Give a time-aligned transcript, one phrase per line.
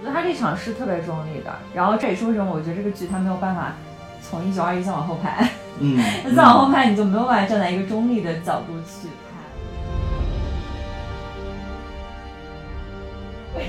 [0.00, 3.72] 我觉得他立场是特别中立的，然后这也是为什么我觉得这个剧他没有办法
[4.22, 5.50] 从一九二一再往后拍，
[5.80, 5.98] 嗯，
[6.36, 9.12] 再往后拍你就没有办法站在一个中立的角度去拍。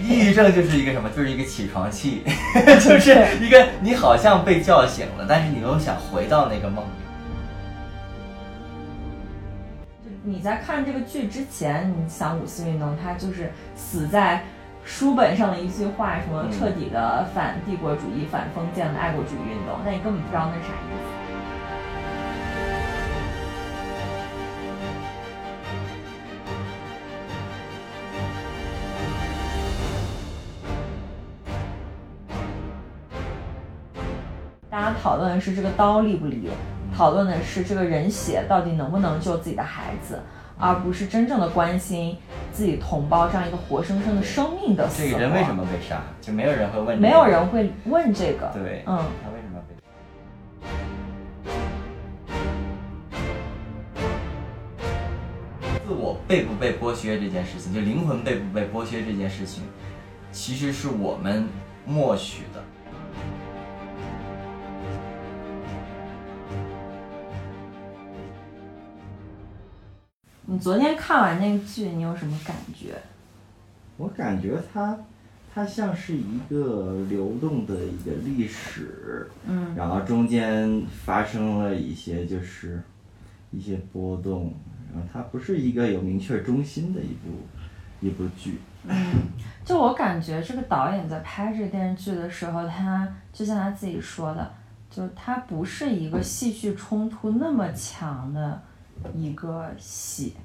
[0.03, 1.09] 抑郁症就是一个什么？
[1.09, 2.23] 就是一个起床气，
[2.79, 6.89] 就是一个你好像被叫醒了，但是你又想回到那个梦里。
[10.23, 14.43] 你在看这个剧之前，你想五四运动，它就是死在
[14.89, 21.05] 书本上的一句话，什么彻底的反帝国主义、反封建的爱国主义运动，那你根本不知道那是啥意思。
[34.71, 36.49] 大家讨论的是这个刀利不利，
[36.97, 40.19] 讨论的是这个人血到底能不能救自己的孩子，
[40.61, 42.17] 而不是真正的关心
[42.51, 45.11] 自己同胞这样一个活生生的生命的死亡。
[45.13, 46.01] 这个人为什么被杀？
[46.19, 46.99] 就没有人会问、这个。
[46.99, 48.51] 没有人会问这个。
[48.53, 49.75] 对，嗯，他为什么被？
[55.87, 59.63] 自我被不被剥削这件事情，就灵魂被不被剥削这件事情，
[60.33, 61.47] 其实是我们
[61.85, 62.61] 默许的。
[70.51, 72.95] 你昨天看完那个剧，你有什么感觉？
[73.97, 74.97] 我感觉它，
[75.53, 82.81] 它像是一个流动的一个历史，嗯然后中间发生了一些就是
[83.51, 84.51] 一些波动，
[84.91, 87.29] 然后它不是一个有明确中心的一部
[88.01, 88.57] 一部剧。
[89.63, 94.51] 就我感觉，这个导演在拍这个电视剧的时候，他就像他自己说的，
[94.89, 98.59] 就他不是一个戏剧冲突那么强的
[99.15, 100.35] 一个戏，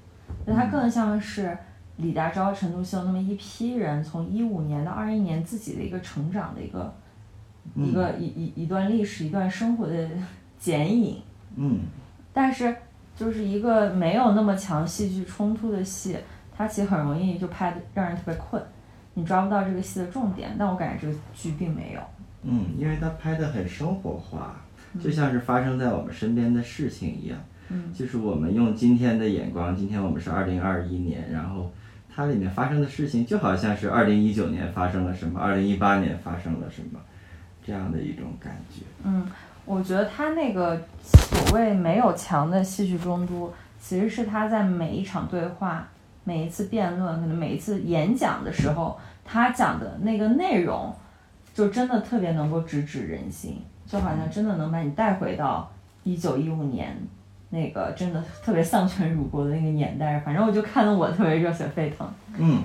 [0.47, 1.57] 那它更像是
[1.97, 6.95] 李大钊、陈独秀那么一批人从一五年到二一年自己的一个成长的一个、
[7.75, 10.09] 一个一一一段历史、一段生活的
[10.59, 11.23] 剪影。
[11.57, 11.81] 嗯，
[12.33, 12.75] 但是
[13.15, 16.17] 就是一个没有那么强戏剧冲突的戏，
[16.57, 18.61] 它其实很容易就拍的让人特别困，
[19.15, 20.57] 你抓不到这个戏的重点。
[20.59, 22.01] 但我感觉这个剧并没有。
[22.43, 24.57] 嗯，因为它拍的很生活化，
[25.01, 27.39] 就像是发生在我们身边的事情一样。
[27.39, 27.45] 嗯，
[27.93, 31.71] 就是我们用今天的眼光，今天我们是二零二一年，然后
[32.15, 37.01] 它里面发生的事情就好像是二零一九年发生了什么，二零一八年发生了什么，
[37.65, 38.83] 这样的一种感觉。
[39.03, 39.27] 嗯，
[39.65, 45.89] 我觉得他那个所谓没有强的戏剧冲突，其实是他在每一场对话、
[46.23, 50.95] 每一次辩论、可能每一次演讲的时候，他讲的那个内容，
[51.55, 56.97] 就真的特别能够直指人心，就好像真的能把你带回到一九一五年。
[57.55, 62.07] 那个真的特别丧权辱国的那个年代，反正我就看得我特别热血沸腾。
[62.37, 62.65] 嗯，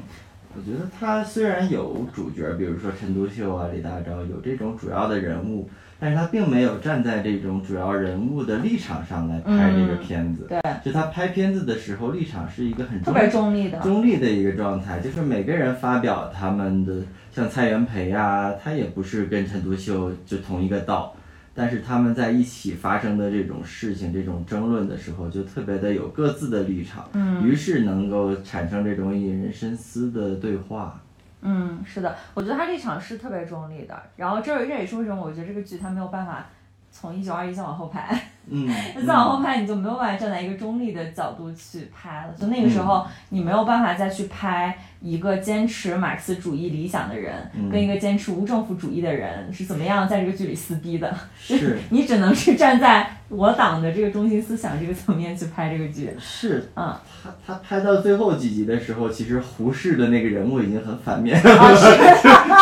[0.55, 10.47] 我觉得他虽然有主角，比如说陈独秀啊、李大钊，有这种主要的人物，但是他并没有站在这种主要人物的立场上来拍这个片子。
[10.49, 21.13] 对，就他拍片子的时候，立场是一个很特别中立的，中立的一个状态，就是每个人发表他们的，像蔡元培啊，他也不是跟陈独秀就同一个道。
[21.53, 30.99] 但是他们在一起发生的这种事情、这种争论的时候，就特别的有各自的立场，嗯，于是能够产生这种引人深思的对话。
[31.41, 34.01] 嗯，是的，我觉得他立场是特别中立的。
[34.15, 36.45] 然后这这也是为什么我觉得这个剧他没有办法
[36.91, 42.33] 从一九二一再往后拍，嗯，那 再往后拍你就没有办法站在一个中立的角度去拍了。
[42.33, 47.69] 就那个时候你没有办法再去拍一个坚持马克思主义理想的人，嗯。
[47.69, 51.13] 跟一个坚持无政府主义的人是怎么样在这个剧里撕逼的。
[51.39, 51.77] 是。
[51.89, 56.09] 你只能是站在我党的这个中心思想这个层面去拍这个剧。
[56.19, 56.93] 是，嗯，
[57.23, 61.75] 他他拍到最后几集的时候，其实胡适的那个人物已经很反面啊了，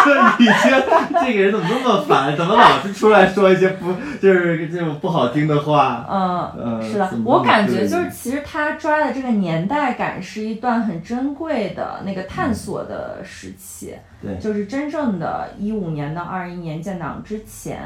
[0.06, 0.12] 就
[0.44, 6.06] 已经这个人怎么那么烦，怎么老是出来说一些不就是这种不好听的话？
[6.10, 6.20] 嗯，
[6.58, 7.10] 呃是的。
[7.24, 14.38] 我感觉就是其实他抓的这个年代感是一段很珍贵的那个探索的时期，对。
[14.38, 17.80] 就是真正的一五年到二一年建党之前，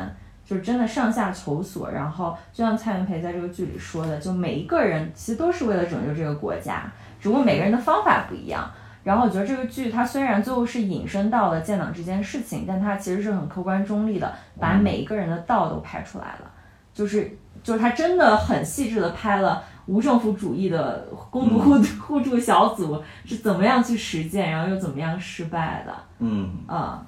[0.44, 8.70] 就是真的上下求索，然后就像蔡元培在这个剧里说的，就每一个人其实都是为了拯救这个国家，只不过每个人的方法不一样。
[9.04, 16.52] 然后我觉得这个剧它虽然最后是引申到了建党这件事情，但它其实是很客观中立的，把每一个人的道都拍出来了，
[16.94, 25.94] 就是就是他真的很细致的拍了无政府主义的攻读互 互助小组是怎么样去实践，然后又怎么样失败的。
[26.20, 27.06] 嗯，啊、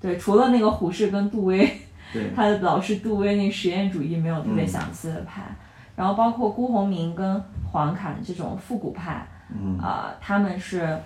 [0.00, 1.70] 对，除了那个胡适跟杜威，
[2.12, 5.42] 对， 他的老师杜威那个实验主义没有特别详细的拍，
[5.94, 9.78] 然后包括辜鸿铭跟黄侃这种复古派，嗯。
[9.78, 10.98] 啊、他们是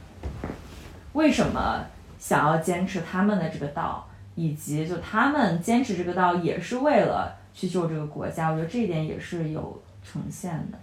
[1.15, 1.85] 为什么
[2.19, 10.79] 想要坚持他们的这个道，以及就他们坚持这个道也是为了去救这个国家，我觉得这一点也是有呈现的。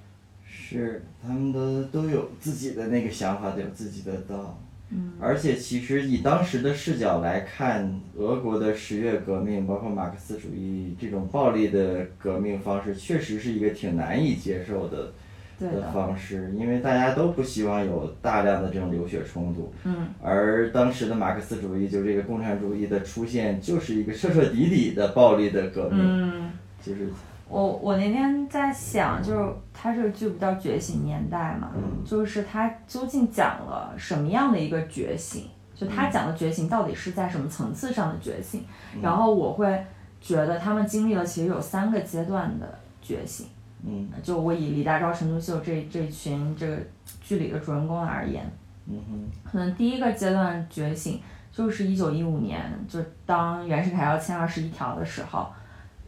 [0.69, 4.62] 是，他们都都有自己的那个想法，都有自己的道。
[4.92, 15.12] 嗯，而且其实以当时的视角来看，俄国的十月革命，包括马克思主义这种暴力的革命方式，确实是一个挺难以接受的
[15.60, 19.74] 的，方式，因为大家都不希望有大量的这种流血冲突。
[19.86, 26.51] 嗯，而当时的马克思主义，就这个共产主义的出现，就是一个彻彻底底的暴力的革命，嗯。
[26.81, 27.10] 就是
[27.50, 31.72] 我我那天在想，就是它这个剧不叫《觉醒年代》嘛，
[32.06, 35.48] 就是它究竟讲了什么样的一个觉醒？
[35.75, 38.66] 就他讲的觉醒到底是在什么层次上的觉醒？
[39.01, 39.81] 然后我会
[40.19, 43.48] 觉得他们经历了其实有三个阶段的觉醒。
[43.88, 46.78] 嗯就我以李大钊、陈独秀这这群这个
[47.22, 48.44] 剧里的主人公而言，
[48.88, 55.48] 嗯哼可能第一个阶段觉醒就是一九一五年，就当袁世凯要签二十一条的时候，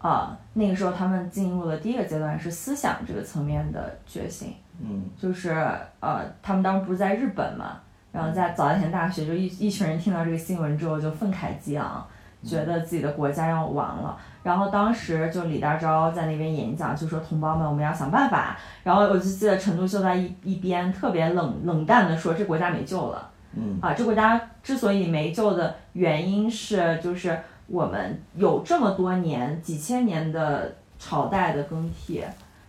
[0.01, 5.51] 啊、那个时候他们进入了第一个阶段是思想这个层面的觉醒，嗯就是
[5.99, 7.79] 呃，他们当时不是在日本嘛，
[8.11, 12.03] 然后在早稻田大学就一一群人听到这个新闻之后就愤慨激昂，
[12.43, 14.17] 觉得自己的国家要亡了。
[14.43, 18.57] 然后当时就李大钊在那边演讲，就说同胞们，我们要想办法。
[18.83, 23.29] 然后我就记得陈独秀在一一边特别冷冷淡的说，这国家没救了。
[23.53, 27.37] 嗯啊，这国家之所以没救的原因是，就是
[27.71, 32.21] 我们有这么多年、几千年的朝代的更替，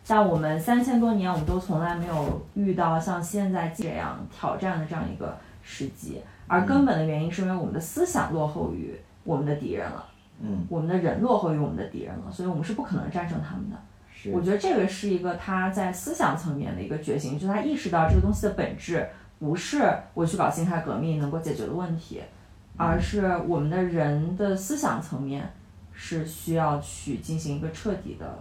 [0.05, 8.95] 像我们三千多年，我们都从来没有遇到像现在这样挑战的这样一个时机，而根本的原因是因为我们的思想落后于
[9.25, 10.07] 我们的敌人了，
[10.41, 13.77] 嗯，我们的人落后于我们的敌人了，所以我们是不可能战胜他们的。
[14.15, 19.09] 是我觉得这个是一个他在思想层面的一个觉醒，就是他意识到这个东西的本质
[19.41, 22.23] 不是我去搞辛亥革命能够解决的问题，
[22.77, 25.53] 而是我们的人的思想层面
[25.93, 28.39] 是需要去进行一个彻底的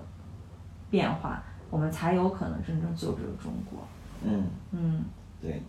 [0.89, 3.87] 变化，我们才有可能真正救这个中国。
[4.23, 5.03] 嗯嗯，
[5.41, 5.61] 对。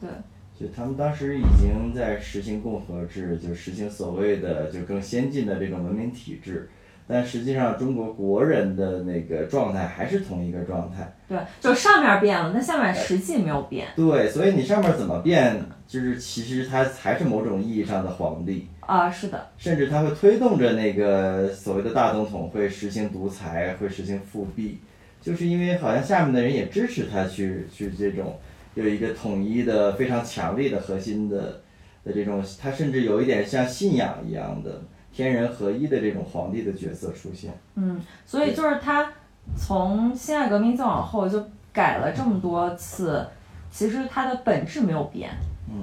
[0.00, 0.10] 对，
[0.58, 6.68] 就他们当时已经在实行共和制，就实行所谓的就更先进的这种文明体制，
[7.06, 11.14] 但实际上中国国人的那个状态还是同一个状态。
[11.28, 24.78] 对，就上面变了，但下面实际没有变对，所以你上面怎么变，就是其实他还是某种意义上的皇帝，啊、是的，甚至他会推动着那个所谓的大总统会实行独裁，会实行复辟，
[25.20, 28.38] 就是因为好像下面的人也支持他去去这种
[28.74, 31.60] 有一个统一的非常强力的核心的
[32.04, 34.82] 的这种，他甚至有一点像信仰一样的
[35.14, 37.52] 天人合一的这种皇帝的角色出现。
[37.76, 39.12] 嗯，所以就是他
[39.56, 43.24] 从辛亥革命再往后就改了这么多次，
[43.70, 45.30] 其实他的本质没有变，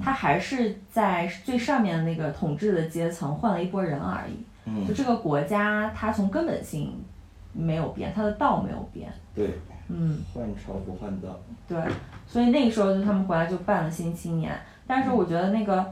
[0.02, 4.32] 他还是在最上面的那个统治的阶层换了一波人而已。
[4.64, 6.94] 嗯就这个国家，它从根本性
[7.52, 9.12] 没有变，它的道没有变。
[9.34, 9.58] 对，
[9.88, 11.36] 嗯，换朝不换道。
[11.66, 11.76] 对，
[12.28, 14.56] 所以那个时候就他们回来就办了新青年，
[14.86, 15.84] 但是我觉得那个，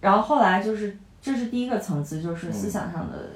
[0.00, 3.30] 然后后来就是这是第一个层次，就是思想上的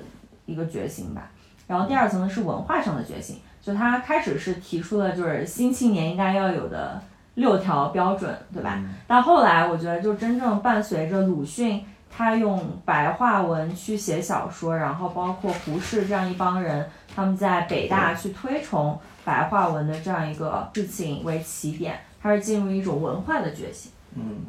[0.45, 1.31] 一个觉醒吧。
[1.67, 7.01] 然后第二层呢是文化上的觉醒，就他开始是提出了就是新青年应该要有的
[7.35, 8.83] 六条标准，对吧？
[9.07, 23.93] 但后来我觉得就真正伴随着鲁迅他用白话文去写小说，然后包括胡适这样一帮人，他们在北大去推崇白话文的这样一个事情为起点，他是进入一种文化的觉醒。
[24.15, 24.47] 嗯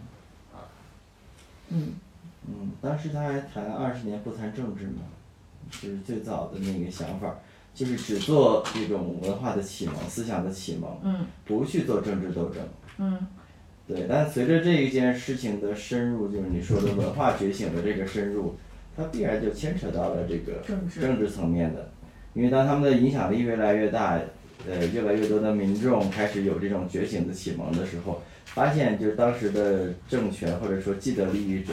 [1.70, 1.94] 嗯
[2.48, 5.01] 嗯，当时他还谈二十年不谈政治嘛，
[5.70, 7.36] 就是最早的那个想法，
[7.74, 12.63] 就是只做这种文化的启蒙、思想的启蒙，嗯不去做政治斗争。
[12.98, 13.27] 嗯
[13.88, 18.56] 对，但随着这一件事情的深入，就是你说的文化觉醒的这个深入，
[18.98, 21.89] 它必然就牵扯到了这个政治政治层面的，
[22.34, 24.20] 因为当他们的影响力越来越大，
[24.68, 31.72] 呃，越来越多的民众开始有这种觉醒的启蒙的时候，发现就是当时的政权或者说既得利益者、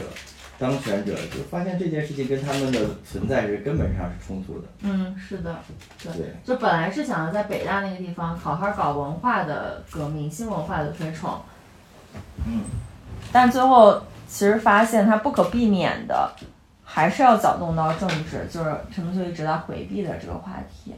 [0.58, 4.68] 当权者，就发现这件事情跟他们的存在是根本上是冲突的。
[4.82, 5.56] 嗯，是的，
[6.02, 11.40] 对对，就本来是想要在北大那个地方好好搞文化的革命、新文化的推崇，
[12.46, 12.60] 嗯，
[13.32, 16.32] 但最后其实发现它不可避免的
[16.84, 20.94] 还是要搅动到政治，就是陈独秀一直在回避的这个话题，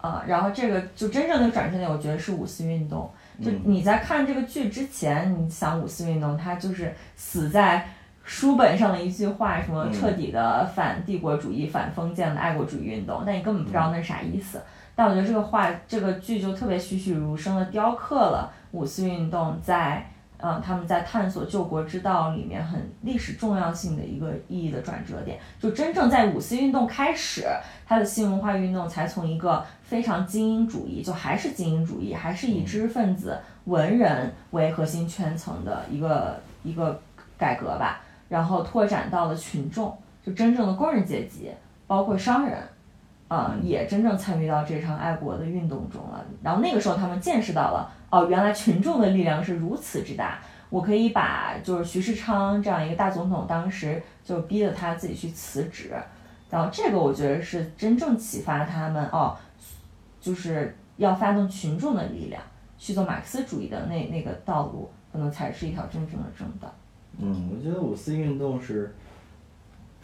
[0.00, 3.10] 啊、然后这个就真正的转折点，我觉得是五四运动。
[3.42, 7.88] 就你在看这个剧之前，你想五四运动，它就是死在
[8.24, 14.60] 书本上的一句话，什么嗯彻底的反帝国主义、反封建的爱国主义运动，但你根本不知道那是啥意思。
[14.94, 20.06] 但我觉得这个话，这个剧就特别栩栩如生的雕刻了五四运动在
[20.44, 25.38] 嗯，他们在探索救国之道里面很历史重要性的一个意义的转折点。
[25.60, 27.46] 就真正在五四运动开始，
[27.86, 37.00] 它的新文化运动才从一个非常精英主义，就还是精英主义，还是以知识分子、文人为核心圈层的一个一个
[37.38, 38.00] 改革吧，
[38.32, 41.50] 然后拓展到了群众，就真正的工人阶级，
[41.86, 42.58] 包括商人。
[43.28, 46.22] 啊，也真正参与到这场爱国的运动中了。
[46.42, 50.38] 然后那个时候，他们见识到了，哦，原来群众的力量是如此之大。
[50.68, 55.94] 我可以把就是徐世昌这样一个大总统，当时就逼着他自己去辞职。
[56.50, 59.34] 然后这个我觉得是真正启发他们，哦，
[60.20, 62.42] 就是要发动群众的力量
[62.76, 66.70] 去做马克思主义的那那个道路，可能才是一条真正的正道。
[67.20, 68.94] 嗯，我觉得五四运动是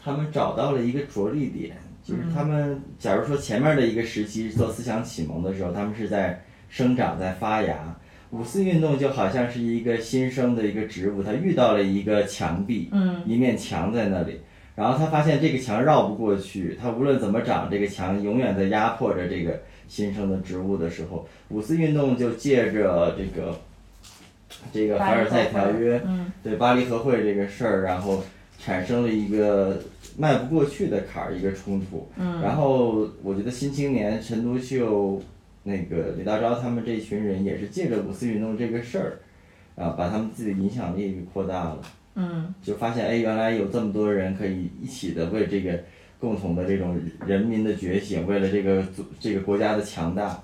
[0.02, 1.76] 他们找到了一个着力点。
[2.04, 7.94] 就是他们，假如说前面的一个时期做思想启蒙的时候，他们是在生长、在发芽。
[8.30, 14.40] 五四运动就好像是一个新生的一个植物，它遇到了一个墙壁，嗯，一面墙在那里，
[14.74, 23.58] 然后他发现这个墙绕不过去，他无论怎么长，这个墙永远在压迫着这个新生的植物的时候，五四运动就借着这个
[24.72, 28.22] 这个凡尔赛条约，嗯，对巴黎和会这个事儿，然后
[28.58, 29.80] 产生了一个。
[30.20, 32.08] 迈不过去的坎儿，一个冲突。
[32.16, 32.42] 嗯。
[32.42, 35.22] 然后我觉得《新青年》陈独秀、
[35.62, 39.20] 那个李大钊他们这一群人，也是借着五四运动这个事儿，
[39.80, 41.78] 啊，把他们自己的影响力给扩大了。
[42.16, 42.52] 嗯。
[42.60, 45.78] 就发现，哎，原来有这么多人可以一起的为这个
[46.18, 50.42] 共同的这种人民的觉醒，为了这个组这个国家的强大，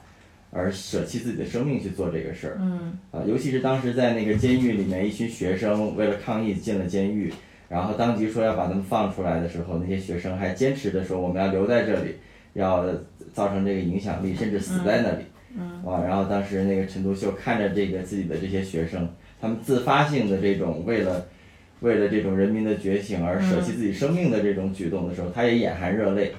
[0.54, 2.56] 而舍弃自己的生命去做这个事儿。
[2.60, 2.96] 嗯。
[3.10, 7.32] 啊，尤其是当时在那个监狱里面，一群学生为了抗议进了监狱。
[7.68, 12.14] 然后当局说要把他们放出来的时候，那些学生还坚持的说我们要留在这里，
[12.52, 12.86] 要
[13.32, 15.24] 造成这个影响力，甚至死在那里。
[15.58, 15.82] 嗯。
[15.84, 16.02] 哇！
[16.04, 19.08] 然后当时那个陈独秀看着这个自己的这些学生，
[19.40, 21.26] 他们自发性的这种为了
[21.80, 26.32] 为了这种人民的觉醒而舍弃自己生命的这种举动的时候，他也眼含热泪。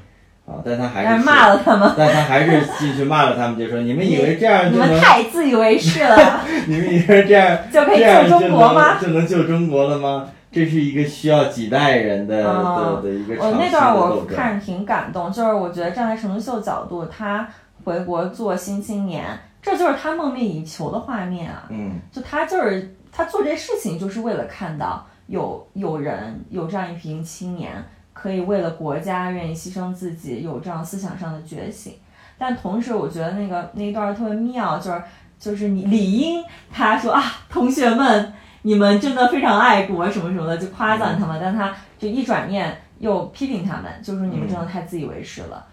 [0.46, 0.62] 啊！
[0.64, 1.92] 但他还是骂了他们。
[1.98, 4.88] 但他还是继续骂了他们，就说你们以为这样就能？
[4.88, 6.42] 你们太自以为是了。
[6.68, 9.00] 你们以为这样 就可以救中国吗？
[9.00, 10.30] 就能救中国了吗？
[10.52, 17.46] 这是一个需要几代人的的的一个我那段我看着挺感动，就是我觉得站在陈独秀角度，他
[17.84, 19.26] 回国做新青年，
[19.62, 21.64] 这就是他梦寐以求的画面啊。
[21.70, 27.84] 嗯，就他就是他做这事情，就是为了看到有有人有这样一批青年，
[28.16, 31.94] 可以为了国家愿意牺牲自己，有这样思想上的觉醒。
[32.40, 35.04] 但同时，我觉得那个那一段特别妙，就是
[35.38, 38.34] 就是你理应他说啊，同学们。
[38.68, 45.64] 你们真的非常爱国，什么什么的，就夸赞他们，但他就一转念又批评他们，就是你们真的太自以为是了，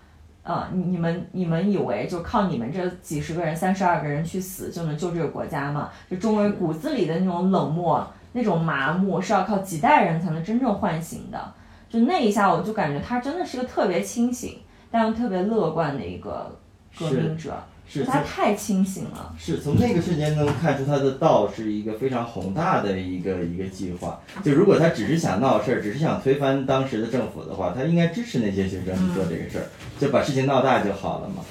[0.43, 5.89] 呃，你你们你们以为就靠你们这几十个人、三十二个人去死就能救这个国家吗？
[6.11, 11.53] 就中国人骨子里的那种冷漠、那种麻木，是要靠几代人才能真正唤醒的。
[11.93, 16.59] 就那一下，我就感觉他真的是个特别清醒，但又特别乐观的一个
[16.99, 17.53] 革命者。
[17.85, 19.35] 是他太清醒了。
[19.39, 24.19] 是从那个瞬间能看出他的道是一个非常宏大的一个一个计划。
[24.43, 29.67] 就如果他只是想闹事儿，只是想推翻当时的政府的话，他应该支持那些学生去做这个事儿，
[29.99, 31.43] 就把事情闹大就好了嘛。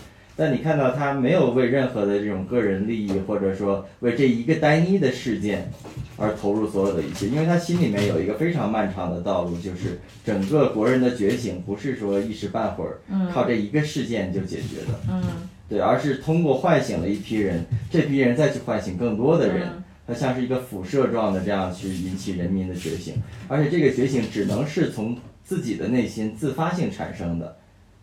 [0.42, 5.72] 但你看到他没有为任何的这种个人利益，或者说为这一个单一的事件
[6.18, 15.00] 而投入所有的一切，因为他心里面有一个非常漫长的道路，就是整个国人的觉醒不是说一时半会儿靠这一个事件就解决的。
[15.12, 15.22] 嗯。
[15.70, 19.68] 对，而是通过唤醒了一批人，这批人再去唤醒更多的人，
[20.08, 23.14] 它像是一个辐射状的这样去引起人民的觉醒，
[23.48, 27.58] 而且这个觉醒只能是从自己的内心自发性产生的。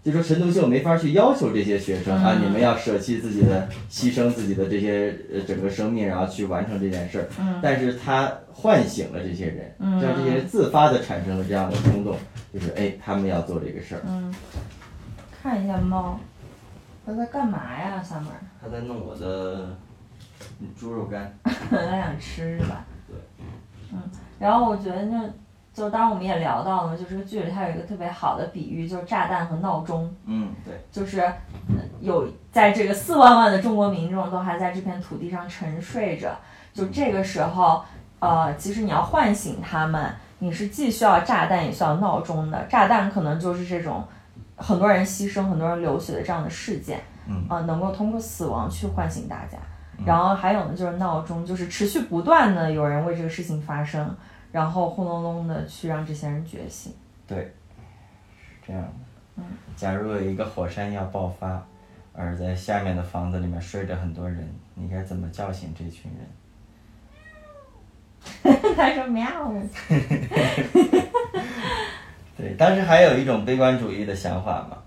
[0.08, 7.28] 就说陈独秀没法去要求这些学生啊，你们要舍弃自己的、牺牲自己的这些呃整个生命，然后去完成这件事儿。
[7.62, 12.16] 但是他唤醒了这些人，让这些人自发的产生了这样的冲动，
[12.54, 14.00] 就是哎，他们要做这个事儿。
[14.06, 14.34] 嗯，
[15.42, 16.18] 看一下猫。
[17.04, 18.36] 他在干嘛呀，summer？
[18.60, 19.76] 他在弄我的
[20.78, 21.32] 猪肉干。
[21.42, 22.84] 他想吃是吧？
[23.06, 23.16] 对。
[23.92, 24.02] 嗯，
[24.38, 25.12] 然后我觉得就
[25.78, 30.12] 就当然我们也聊到了，就这个剧里它有一个特别好的比喻，就是炸弹和闹钟。
[30.24, 30.74] 嗯，对。
[30.90, 31.22] 就是
[32.00, 36.36] 有在这个四万万的中国民众都还在这片土地上沉睡着，
[36.74, 37.84] 就这个时候，
[38.18, 42.64] 呃，其实你要唤醒他们，你是既需要炸弹也需要闹钟的。
[42.64, 44.02] 炸弹可能就是这种。
[44.60, 49.56] 很多人牺牲，很多人流血的这样的事件，嗯，啊，能够通过死亡去唤醒大家。
[50.04, 54.12] 然后还有呢，就是闹钟，就是持续不断的有人为这个事情发生，
[54.50, 56.92] 然后轰隆隆的去让这些人觉醒。
[57.26, 58.92] 对，是这样的。
[59.36, 59.44] 嗯，
[59.76, 61.64] 假如有一个火山要爆发，
[62.12, 66.26] 而在下面的房子里面睡着很多人，你该怎么叫醒这群人？
[68.74, 69.24] 他说喵。
[72.36, 74.78] 对，当时还有一种悲观主义的想法嘛，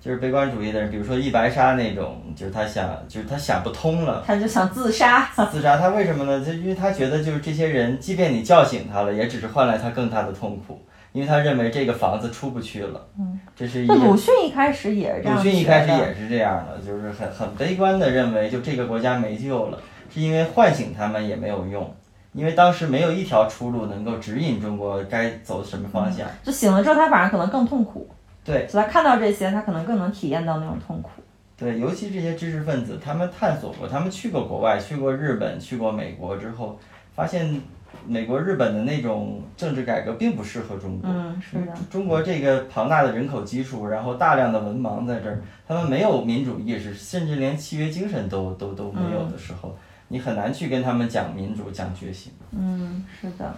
[0.00, 5.28] 就是悲观主义的人，比如说易白沙那种，就是他想，就是他想不通了，他就想自杀。
[5.50, 6.44] 自杀，他为什么呢？
[6.44, 10.80] 就因为他觉得，就是这些人，即便你叫醒他了，也只是换来他更大的痛苦，
[11.12, 13.06] 因为他认为这个房子出不去了。
[13.18, 19.78] 嗯，这是一鲁迅一开始也是这样鲁迅一开始也是这样的，就是很很悲观的认为，就这个国家没救了，
[20.14, 21.92] 是因为唤醒他们也没有用。
[22.34, 28.08] 因为当时没有一条出路能够指引中国该走什么方向，就醒了之后，他反而可能更痛苦。
[28.48, 31.10] 对，所以他看到这些，他可能更能体验到那种痛苦。
[31.54, 36.78] 对，尤其这些知识分子，他们探索过，他们去过国外，去过日本，去过美国之后，
[37.14, 37.60] 发现
[38.06, 41.10] 美国、日本的那种政治改革并不适合中国。
[41.10, 41.74] 嗯，是的。
[41.90, 49.76] 中国这个庞大的人口基数，然后大量的文盲在这儿，他们没有民主意识，甚至连契约精神都都都没有的时候。
[50.10, 52.32] 你很难去跟他们讲民主、讲觉醒。
[52.52, 53.54] 嗯，是的，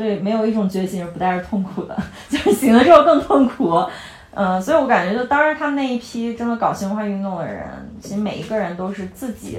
[0.00, 1.94] 所以没有一种觉醒是不带着痛苦的，
[2.30, 3.78] 就是醒了之后更痛苦。
[4.32, 7.68] 嗯，所以我感觉，就当时他们那一批真的搞新文化运动的人，
[8.00, 9.58] 其实每一个人都是自己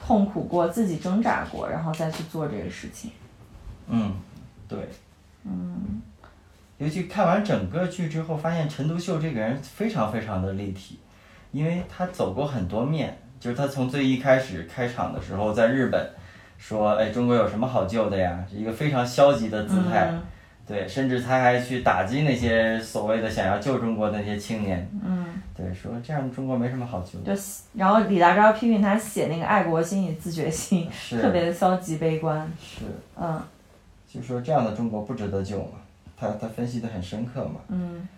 [0.00, 3.10] 痛苦过、自己挣扎过，然后再去做这个事情。
[3.86, 4.14] 嗯，
[4.66, 4.78] 对。
[5.44, 6.00] 嗯。
[6.78, 10.98] 尤其看完整个剧之后，发现陈独秀这个人非常非常的立体，
[11.52, 13.18] 因为他走过很多面。
[13.38, 16.10] 就是他从最一开始开场的时候，在日本
[16.58, 20.12] 说：“哎，中国有什么好救的呀？”一个非常消极的姿态，
[20.66, 27.18] 对，甚至他还去打击那些所谓的想要救中国的那些青年，嗯，对，说这样中国没什么好救。
[27.20, 27.38] 就
[27.74, 30.88] 然后李大钊批评他写那个爱国心与自觉心，
[31.20, 32.50] 特别的消极悲观。
[32.58, 32.84] 是，
[33.16, 33.42] 嗯，
[34.08, 35.78] 就说这样的中国不值得救嘛？
[36.16, 37.60] 他他分析的很深刻嘛？
[37.68, 38.08] 嗯，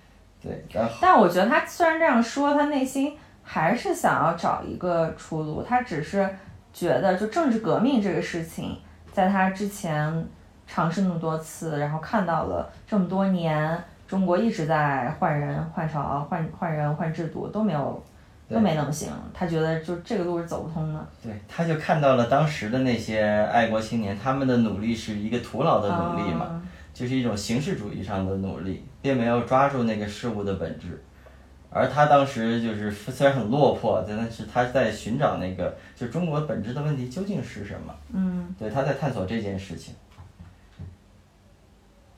[0.43, 0.93] 对，然后。
[1.01, 3.17] 但我觉得他虽然这样说，他内心。
[3.49, 6.29] 还是想要找一个出路，他只是
[6.77, 8.77] 觉得就政治革命这个事情，
[9.11, 10.29] 在他之前
[10.67, 18.05] 尝试那么多次，然后看到了这么多年，中国一直在换人、换朝、换换人、换制度，都没有
[18.47, 19.09] 都没那么行。
[19.33, 21.01] 他觉得就这个路是走不通的。
[21.23, 26.61] 对，他就看到了当时的那些爱国青年，他们的努力是一个徒劳的努力嘛，
[26.93, 31.03] 就是一种形式主义上的努力，并没有抓住那个事物的本质。
[31.77, 37.95] 而他当时就是虽然很落魄，但是他在寻找那个，就中国本质的问题究竟是什么？
[38.15, 39.95] 嗯，对，他在探索这件事情。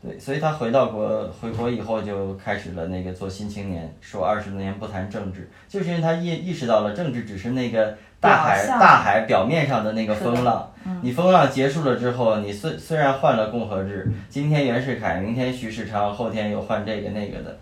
[0.00, 10.70] 对，所以他回到国，回国以后就开始了那个做新青年，说二十年不谈政治，就是因为他意意识到了政治只是那个大海大海表面上的那个风浪。
[11.02, 17.58] 你风浪结束了之后，你虽虽然换了共和制，今天袁世凯，明天徐世昌，后天又换这个那个的。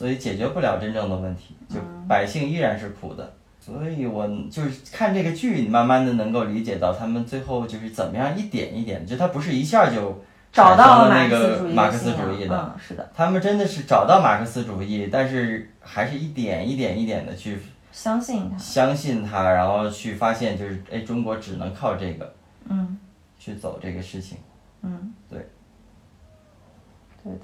[0.00, 3.34] 所以解决不了真正的问题，就百姓依然是苦的。
[3.60, 17.58] 所以我就是看这个剧，你慢慢的能够理解到他们最后就是怎么样一点一点，就他不是一下就找到了那个马克思主义的，是的，他们真的是找到马克思主义，但是还是一点一点一点的去
[17.92, 22.32] 相信他，相信他，然后去发现就是哎，中国只能靠这个，
[22.70, 22.98] 嗯，
[23.38, 24.38] 去走这个事情，
[24.80, 25.46] 嗯，对，
[27.22, 27.40] 对的。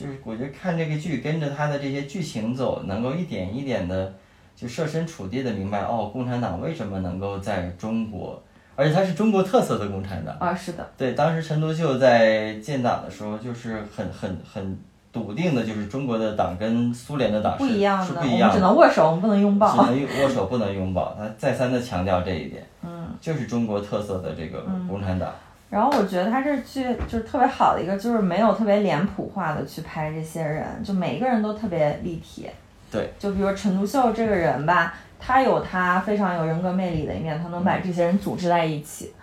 [0.00, 4.10] 就是我觉得看这个剧，跟着他的这些剧情走，能够一点一点的
[4.56, 8.42] 就设身处地的明白，哦，共产党为什么能够在中国，
[8.76, 14.78] 而且他是中国特色的共产党啊，是的，对，当时陈独秀在建党的时候，就是很很很
[15.12, 25.30] 笃定的，就是中国的党跟苏联的党是不一样的，我们只能握手，我们不能拥抱，只能握手不能拥抱，他再三的强调这一点，嗯，就是中国特色的这个共产党。
[25.70, 32.50] 然后我觉得他这剧就是特别好的一个，就是没有特别脸谱化的去拍这些人，就每一个人都特别立体。
[32.90, 39.14] 对，就比如陈独秀这个人吧，他有他非常有人格魅力的一面，他能把这些人组织在一起。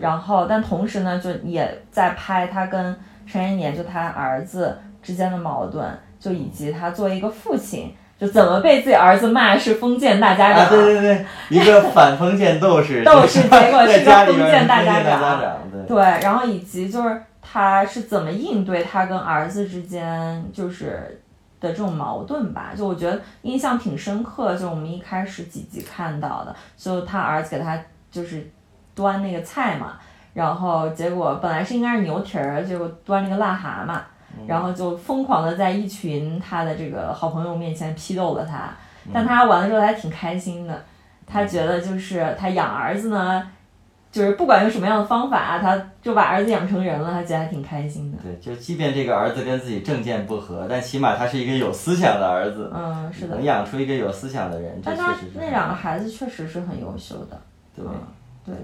[0.00, 5.84] 然后，但同时呢，就也在拍他跟陈延年，就他儿子之间的矛盾，
[6.20, 7.92] 就以及他作为一个父亲。
[8.20, 10.68] 就怎么被自己儿子骂是封建大家长？
[10.70, 15.58] 对对对，一个反封建斗士， 斗士结果是个 封建大家长。
[15.88, 21.20] 对，然后以及就是他是怎么应对他跟儿子之间就是
[21.58, 22.72] 的这种矛盾吧？
[22.76, 27.76] 就我觉得印象挺深刻，就我们一开始几集看到的，就他儿子给他
[28.10, 28.48] 就是
[28.94, 29.94] 端那个菜嘛，
[30.34, 33.98] 然后结果本来是应该是牛蹄儿，结果端那个癞蛤蟆。
[34.46, 38.70] 然后就疯狂的在一群他的这个好朋友面前批斗了他，
[39.12, 40.84] 但他完了之后还挺开心的，
[41.26, 43.50] 他觉得就是他养儿子呢，
[44.18, 48.18] 就是不管用什么样的方法，他就把儿子养成人了，他觉得还挺开心的。
[48.20, 52.68] 对，就即便这个儿子跟自己政见不合，但起码他是一个有思想的儿子。
[52.74, 53.36] 嗯，是的。
[53.36, 57.40] 能养出一个有思想的人，但他那两个孩子确实是很优秀的。
[57.76, 57.84] 对，
[58.44, 58.54] 对。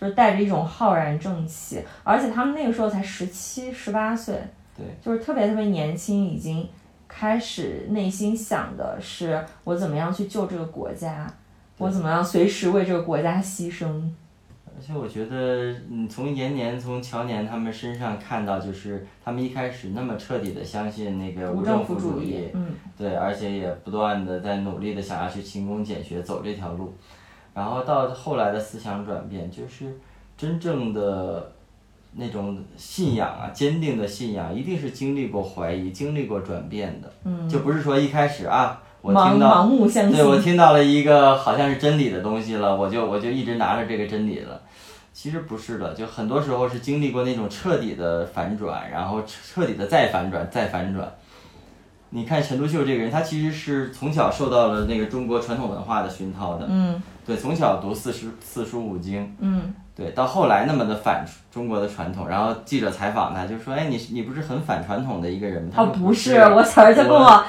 [0.00, 4.34] 就是带着一种浩然正气，而且他们那个时候才十七、十八岁，
[4.76, 6.68] 对，就是特别特别年轻，已经
[7.06, 11.26] 开始内心想的是我怎么样去救这个国家，
[11.78, 14.02] 我怎么样随时为这个国家牺牲。
[14.76, 26.92] 而且我觉得，嗯，从延年、从乔年他们身上看到，就是他们一开始那么彻底的相信那个无政府主义，嗯，对，而且也不断的在努力的想要去勤工俭学，走这条路。
[27.54, 29.98] 然后到后来的思想转变，就是
[30.36, 31.50] 真正的
[32.12, 37.10] 那种信仰啊，坚定的信仰，一定是经历过怀疑、经历过转变的。
[37.24, 44.60] 嗯，就不是说一开始啊，我盲听到，盲目相信，对我听到了一个好像是真理的东西了，我就我就一直拿着这个真理了。
[45.12, 51.08] 其实不是的，就很多时候是经历过那种彻底的反转，然后彻底的再反转、再反转。
[52.10, 67.44] 你看陈独秀这个人，他其实是从小受到了那个中国传统文化的熏陶的，嗯对，从小读四书四书五经，嗯对，到后来那么的反中国的传统，然后记者采访他，就说：“哎，你你不是很反传统的一个人吗？”他不是，是，我小时候就跟我我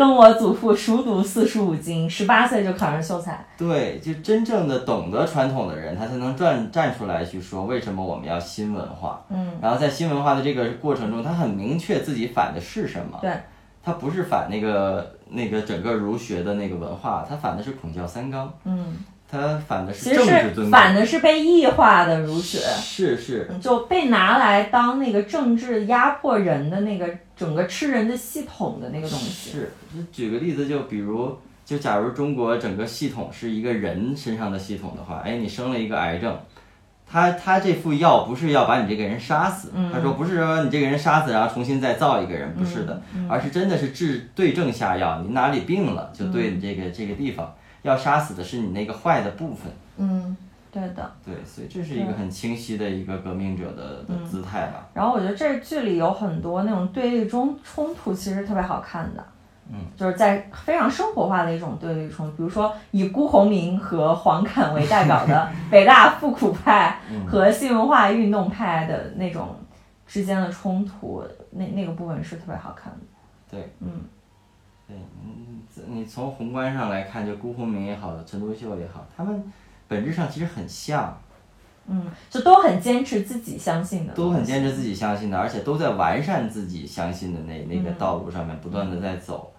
[0.00, 3.44] 跟我祖父熟读四书五经，十八岁就考上秀才。
[3.58, 9.22] 对，就真正的懂得传统的人，他才能站站出来去说为什么我们要新文化。
[9.28, 13.18] 嗯，然后在新文化的这个过程中，他很明确自己反的是什么。
[13.20, 13.30] 对，
[13.84, 18.96] 他不是反那个那个整个儒学的那个文化，他反的是孔教三纲，嗯，
[19.30, 22.58] 他反的是政治反的是被异化的儒学。
[22.58, 29.50] 是是，就被拿来当那个政治压迫人的那个整个吃人的系统的那个东西。
[29.52, 36.36] 是，就举个例子，就比如，就假如中国整个系统是一个人身上的系统的话，哎，你生了一个癌症，
[37.06, 50.36] 他他这副药不是要把你这个人杀死，嗯他说不是说你这个人杀死然后重新再造一个人，不是的，嗯而是真的是治对症下药，你哪里病了就对你这个、这个地方，要杀死的是你那个坏的部分，嗯，
[50.70, 51.12] 对的。
[51.24, 59.24] 对，所以这是一个很清晰的一个革命者的的姿态吧，然后我觉得这剧里有很多那种对立中冲突，其实特别好看的。
[59.72, 67.24] 嗯，就是在非常生活化的一种对立冲突，比如说以辜鸿铭和黄侃为代表的 北大复古派嗯。
[67.24, 69.54] 和新文化运动派的那种
[70.08, 72.98] 之间的冲突，那那个部分是特别好看的。
[73.48, 73.88] 对，嗯
[74.90, 79.52] 对，嗯，你从宏观上来看，就辜鸿铭也好，陈独秀也好，他们
[79.86, 81.16] 本质上其实很像，
[81.86, 87.94] 嗯，就都很坚持自己相信的，都很坚持自己相信的，而且都在完善自己相信的那那个嗯。
[87.98, 89.52] 道路上面不断的在走。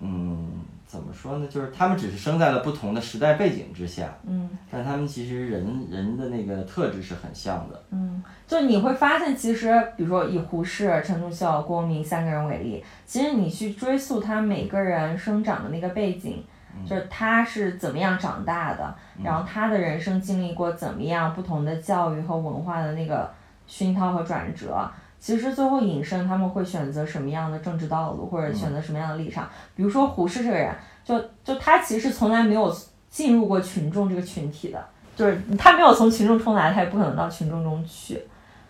[0.00, 0.48] 嗯，
[0.90, 1.46] 怎么说呢？
[1.46, 7.80] 就是他们只是生在了不同的时代背景之下，嗯但他们其实人人的那个特质是很像的。
[7.92, 16.44] 嗯，就你会发现，其实比如说以胡适、陈独秀、郭明三个人为例，其实你去追溯他每个人生长的那个背景，
[16.84, 23.30] 就是他是怎么样长大的，然后他的人生经历过怎么样不同的教育和文化的那个
[23.68, 24.90] 熏陶和转折。
[25.20, 29.48] 其实最后引申，他们会选择什么样的政治道路，或者选择什么样的立场。
[29.76, 32.74] 比如说胡适这个人，就就他其实从来没有
[33.10, 34.82] 进入过群众这个群体的，
[35.14, 38.14] 就是他没有从群众中来，他也不可能到群众中去。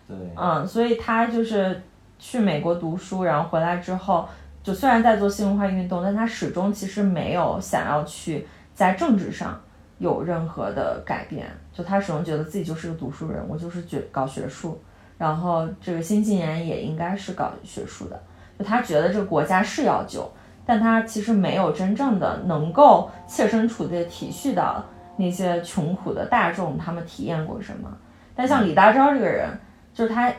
[0.05, 1.81] 对，嗯，所以他就是
[2.19, 4.27] 去美国读书，然后回来之后，
[4.61, 9.57] 就虽然在做新文化运动，但他始终其实没有想要去在政治上
[9.99, 11.47] 有任何的改变。
[11.71, 14.81] 就他始终觉得自己就是个读书人，我就是觉搞学术，
[15.21, 18.19] 然后这个新青年也应该是搞学术的。
[18.57, 20.27] 就他觉得这个国家是要救，
[20.65, 24.83] 但他其实没有真正的能够切身处地体恤到
[25.17, 27.95] 那些穷苦的大众他们体验过什么。
[28.35, 29.47] 但像李大钊这个人，
[29.93, 30.33] 就是他，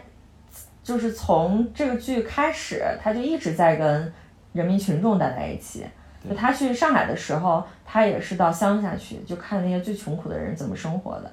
[0.83, 4.13] 就是从这个剧开始，他就一直在跟
[4.53, 5.87] 人民群众待在一起。
[6.29, 11.31] 就他去上海的时候，他也是到乡下去，就看那些最穷苦的人怎么生活的。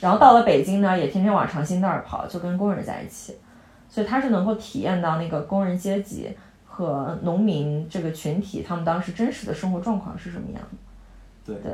[0.00, 3.36] 然后到了北京呢，也天天往长辛那儿跑，就跟工人在一起。
[3.88, 6.30] 所以他是能够体验到那个工人阶级
[6.64, 10.78] 和农民这个群体，他们当时真实的生活状况是什么样的。
[11.44, 11.72] 对对，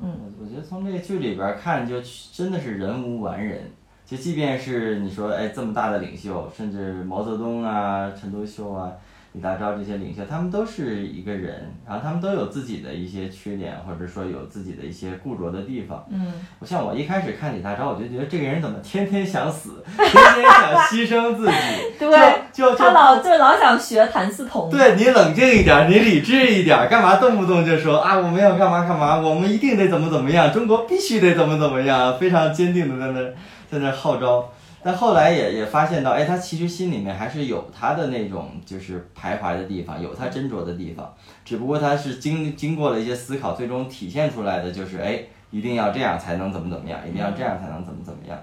[0.00, 3.60] 嗯我我觉得从这个剧里边儿看，就真的是人无完人。
[4.04, 8.92] 就即便是你说，哎，这么大的领袖，甚至毛泽东啊、陈独秀啊、
[9.32, 16.04] 李大钊这些领袖，他们都是一个人，然后他们都有自己的一些缺点，或者说有自己的一些固着的地方。
[16.10, 21.54] 嗯，我像我一开始看李大钊，我就觉得这个人怎么天天想死，天天想牺牲自己，
[21.98, 24.68] 对，就就他老就是老想学谭嗣同。
[24.70, 33.30] 对你冷静一点，你理智一点，干嘛动不动就说啊我们要干嘛干嘛，我们一定得怎么怎么样，中国必须得怎么怎么样，非常坚定的在那
[33.70, 34.52] 在那号召。
[34.84, 41.14] 但后来也也发现到，哎，他其实心里面还是有他的那种就是徘徊的地方，有他斟酌的地方，
[41.44, 48.36] 只不过他是经经过了一些思考，最终体现出来的就是，哎，一定要这样才能怎么怎么样，一定要这样才能怎么怎么样。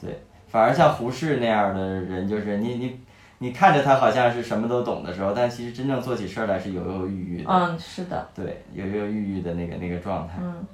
[0.00, 3.00] 对，反而像胡适那样的人，就是你你
[3.38, 7.50] 你看着他好像是什么都懂的时候，但其实真正做起事儿来是犹犹豫豫的。
[7.50, 8.26] 嗯，是的。
[8.34, 10.34] 对，犹犹豫豫的那个那个状态。
[10.40, 10.66] 嗯。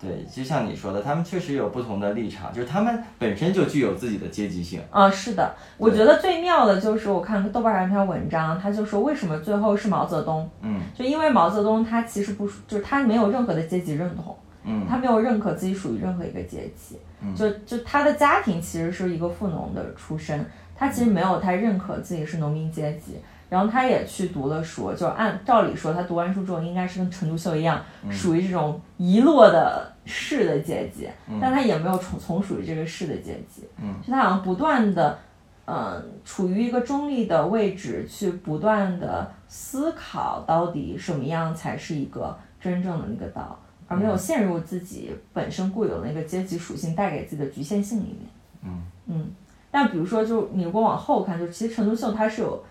[0.00, 4.80] 对，就像你说的，他们确实有不同的立场，就是他们本身就具有自己的阶级性。
[4.90, 10.48] 啊，是的，我觉得最妙的就是我看豆瓣上一篇文章，他就说为什么最后是毛泽东？
[10.62, 23.16] 嗯，就因为毛泽东他其实不，就是他没有任何的阶级认同，嗯，他没有认可自己属于任何一个阶级，嗯，就就他的家庭其实是一个富农的出身，他其实没有太认可自己是农民阶级。
[23.48, 31.08] 然后他也去读了书，就按照理说，他读完书之后应该是跟陈独秀一样，属于这种遗落的士的阶级，
[31.40, 33.62] 但他也没有从从属于这个士的阶级，
[34.06, 35.18] 就他好像不断的，
[35.64, 48.28] 嗯，处于一个中立的位置，去不断的思考到底什么样才是一个真正的那个道，而没有陷入自己本身固有的那个阶级属性带给自己的局限性里面。
[48.64, 48.82] 嗯。
[49.06, 49.30] 嗯，
[49.70, 52.62] 但比如说，就你如果往后看，就其实陈独秀他是有。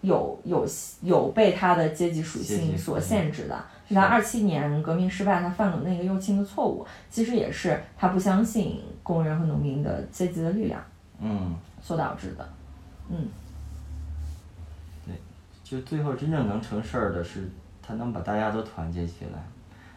[0.00, 0.66] 有有
[1.02, 3.94] 有被他的阶级属性所限制的，是。
[3.94, 10.82] 他二七年革命失败，他犯了那个右倾的错误，其实也是他不相信工人和农民的阶级的力量，
[11.20, 12.48] 嗯，所导致的，
[13.10, 13.28] 嗯，
[15.04, 15.14] 对，
[15.64, 17.50] 就最后真正能成事儿的是，
[17.82, 19.44] 他能把大家都团结起来，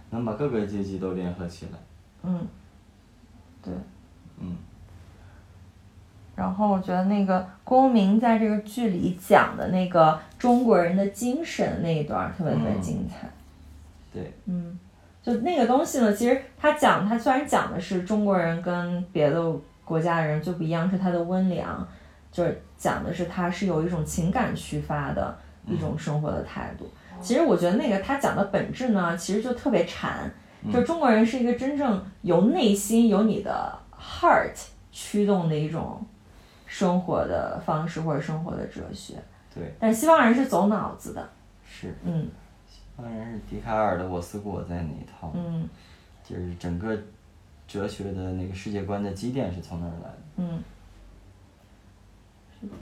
[0.09, 1.77] 能把各个阶级都联合起来，
[2.23, 2.47] 嗯，
[3.61, 3.73] 对，
[4.39, 4.57] 嗯。
[6.35, 13.29] 然后我觉得那个公明在这个剧里讲的那个中国人的精神那一段特别特别精彩。
[14.11, 14.79] 对，嗯，
[15.21, 19.39] 就那个东西呢，其实他讲他虽然讲的是中国人跟别的
[19.85, 21.87] 国家的人就不一样是他的温良，
[22.31, 26.89] 就是讲的是他是有一种情感驱发的一种生活的态度。
[27.21, 30.31] 其实我觉得那个他讲的本质呢，其实就特别禅，
[30.73, 34.49] 就中国人是一个真正由内心由你的 heart
[34.91, 36.03] 驱动的一种。
[36.75, 39.13] 生活的方式或者生活的哲学，
[39.53, 41.29] 对，但西方人是走脑子的，
[41.63, 42.27] 是，嗯，
[42.67, 45.69] 西方人是笛卡尔的我思故我在那一套，嗯，
[46.23, 46.97] 就是整个
[47.67, 50.63] 哲学的那个世界观的积淀是从那儿来的，嗯，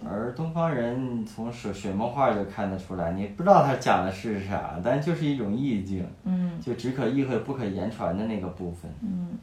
[0.10, 9.38] 而东方人从水水墨画就看得出来，你不知道他讲的是啥，但就是一种意境，嗯，就只可意会不可言传的那个部分，嗯。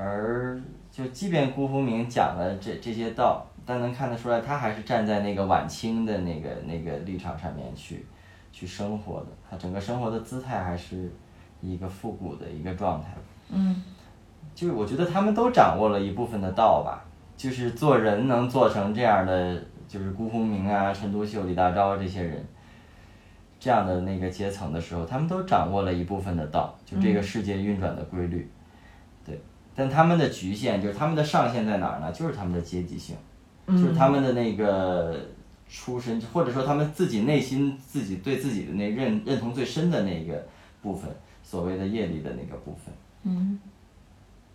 [0.00, 0.56] 而
[0.92, 8.06] 就即便辜鸿铭讲了这这些道，但能看得出来，他还是站在那个晚清的那个那个立场上面去
[8.52, 9.26] 去生活的。
[9.50, 11.10] 他整个生活的姿态还是
[11.60, 13.08] 一个复古的一个状态。
[13.48, 13.82] 嗯，
[14.54, 17.04] 就是我觉得他们都掌握了一部分的道吧。
[17.36, 22.44] 就是做人能做成这样的，就是辜鸿铭啊、陈独秀、李大钊这些人
[23.58, 28.48] 这样的那个阶层的时候，他们都掌握了一部分的道，就这个世界运转的规律。
[29.78, 32.10] 但他们的局限就是他们的上限在哪儿呢？
[32.10, 33.14] 就是他们的阶级性，
[33.68, 35.16] 就是他们的那个
[35.68, 40.44] 出身，或者说他们自己内心自己对自己的那认认同最深的那个
[40.82, 41.08] 部分，
[41.44, 42.92] 所谓的业力的那个部分。
[43.22, 43.60] 嗯，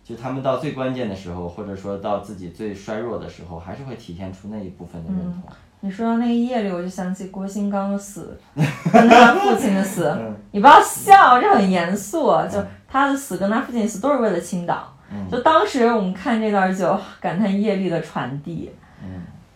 [0.04, 5.42] 就他们到最关键的时候，或者说到自己最衰弱的时候，还是会体现出那一部分的认同。
[5.80, 8.38] 你说到那个业力，我就想起郭新刚的死，
[8.92, 10.14] 跟他父亲的死。
[10.50, 12.26] 你不要笑，这很严肃。
[12.50, 14.93] 就他的死跟他父亲死都是为了青岛。
[15.30, 18.70] 就当时我们看这段就感叹业力的传递，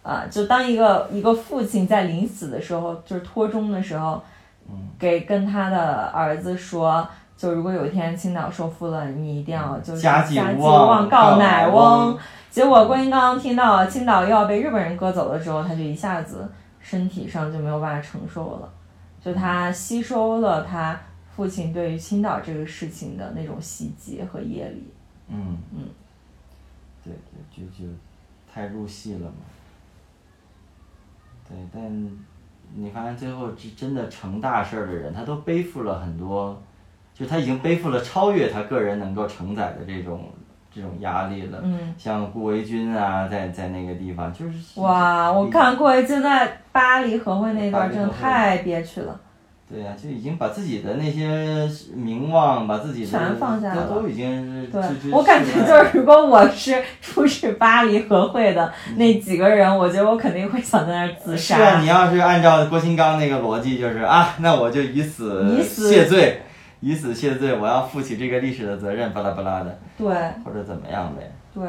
[0.03, 4.23] 啊，就当一个一个父亲在临死的时候，就是托终的时候，
[4.99, 12.17] 给跟他的儿子说，就如果有一天青岛收复了，你一定要就是家祭无忘告乃翁。
[12.51, 18.69] 结果观音刚刚听到青岛又要被日本人割走了之后，他就一下子身体上就没有办法承受了，
[19.23, 20.99] 就他吸收了他
[21.37, 24.91] 父亲对于青岛这个事情的那种袭击和业力。
[25.29, 25.85] 嗯嗯，
[27.05, 27.91] 对对，就就
[28.53, 29.37] 太入戏了嘛。
[31.49, 31.83] 对，但
[32.75, 36.61] 你发现最后真真的成大事儿的人，他都背负了很多，
[37.15, 40.29] 就他已经背负了超越他个人能够承载的这种
[40.71, 41.61] 这种压力了。
[41.63, 44.81] 嗯，像顾维钧啊，在在那个地方就是。
[44.81, 49.19] 哇，我看顾维钧在巴黎和会那段真的太憋屈了。
[49.71, 54.81] 对呀，就已经把自己的那些名望，把自己的全放下了，都已经对，
[55.13, 61.57] 我感觉就是，如果我是 出使巴黎和会的那几个人，我觉得我肯定会想在那儿自杀。
[61.57, 66.41] 是啊，你要是按照郭新刚那个逻辑，就是啊，那我就以死谢罪，
[66.81, 69.79] 以死谢罪，我要负起这个历史的责任，巴拉巴拉的。
[69.99, 70.09] 对。
[70.47, 71.31] 或者怎么样呗。
[71.55, 71.69] 对，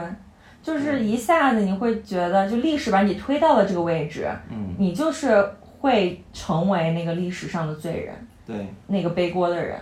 [0.63, 5.45] 就是一下子你会觉得，就历史把你推到了这个位置，嗯，你就是。
[5.79, 8.15] 会成为那个历史上的罪人，
[8.45, 9.79] 对，那个背锅的人。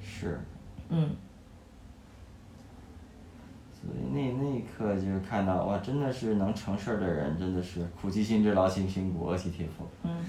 [0.00, 0.40] 是。
[0.88, 1.10] 嗯。
[3.80, 9.86] 所以那那一刻就是看到哇，真的是能成事儿的人，真的是苦其心志，劳其筋骨，饿其体肤。
[10.02, 10.24] 嗯。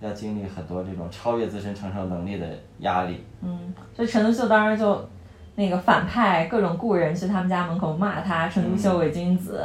[0.00, 3.24] 要经历很多这种超越自身承受能力的压力。
[3.40, 5.08] 嗯，所以陈独秀当时就，
[5.54, 9.64] 那个反派各种故人去他们家门口骂他陈独秀伪君子，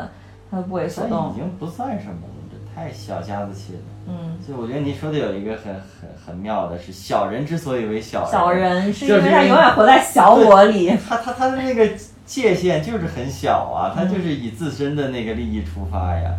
[0.52, 1.32] 他都不为所动。
[1.32, 3.80] 已经不算什么了，这太小家子气了。
[4.08, 4.38] 嗯。
[4.48, 10.96] 就我觉得您说的有一个很很很妙的是，小人之所以为小人，小人是因为他永远活在小我里。
[11.08, 11.90] 他他他的那个
[12.26, 16.34] 界限就是很小啊，他就是以自身的那个利益出发呀。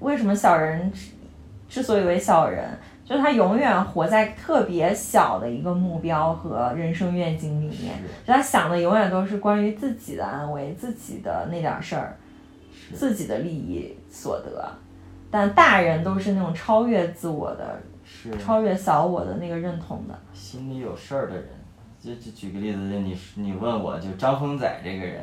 [0.00, 0.92] 为什么小人
[1.68, 2.66] 之所以为小人？
[3.04, 7.94] 就是他永远活在特别小的一个目标和人生愿景里面，
[8.26, 12.18] 就他想的永远都是关于自己的安危、自己的那点事儿、
[12.92, 14.70] 自己的利益所得。
[15.30, 20.18] 但大人都是那种超越自我的、是超越小我的那个认同的。
[20.32, 21.48] 心里有事儿的人，
[22.00, 25.20] 就就举个例子，就你你问我就张峰仔这个人。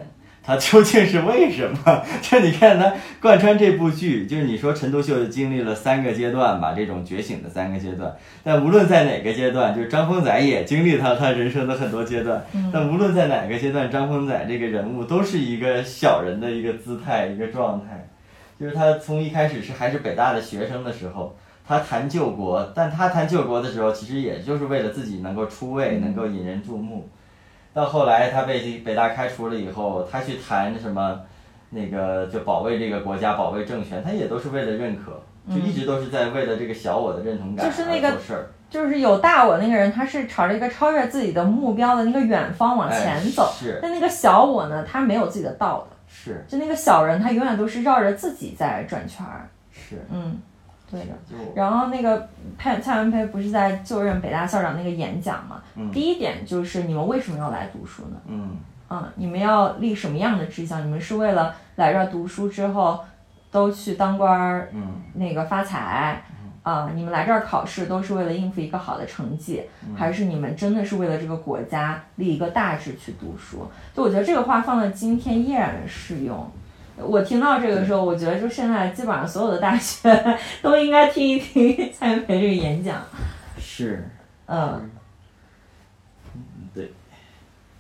[0.48, 2.04] 他究竟是为什么？
[2.22, 8.16] 就你看他贯穿这部剧，就是你说陈独秀经历了三个阶段吧，这种觉醒的三个阶段。
[8.44, 12.46] 但无论在哪个阶段，就是张峰仔也经历他他人生的很多阶段。
[12.72, 18.08] 但无论在哪个阶段，张峰仔这个人物都是一个小人的一个姿态一个状态。
[18.60, 21.36] 就是他从一开始是还是北大的学生的时候，
[21.68, 27.10] 他谈救国，但他谈救国的时候，其实也就是为了自己能够出位，能够引人注目。
[27.74, 31.20] 到后来，他被北大开除了以后，他去谈什么，
[31.72, 35.22] 那个就保卫这个国家、保卫政权，他也都是为了认可，
[35.54, 38.48] 就一直都是在为了这个小我的认同感而做事儿。
[38.70, 43.54] 就是有大我那个人，他是朝着一个超越自己的目标的那个远方往前走。
[43.54, 43.80] 是。
[43.82, 45.95] 但那个小我呢，他没有自己的道的。
[46.26, 46.46] 是。
[46.48, 49.48] 就那个小人，他永远都是绕着自己在转圈儿。
[49.72, 50.04] 是。
[50.12, 50.42] 嗯。
[50.88, 51.14] 对的，
[51.56, 55.60] 然后那个蔡蔡元培不是在就任北大校长那个演讲嘛？
[55.92, 58.18] 第一点就是你们为什么要来读书呢？
[58.28, 58.56] 嗯，
[58.92, 60.86] 嗯，你们要立什么样的志向？
[60.86, 63.04] 你们是为了来这儿读书之后
[63.50, 66.24] 都去当官儿，嗯，那个发财，
[66.66, 69.62] 啊，你们来这儿考试都是为了应付一个好的成绩，
[69.96, 73.68] 还是你们真的是为了这个国家立一个大志去读书？
[73.96, 76.52] 就我觉得这个话放到今天依然适用。
[76.98, 80.10] 我听到这个时候，我觉得就现在基本上所有的大学
[80.64, 83.00] 都应该听一听 蔡元培这个演讲。
[83.60, 84.04] 是。
[84.48, 84.90] 嗯。
[86.34, 86.42] 嗯，
[86.74, 86.92] 对。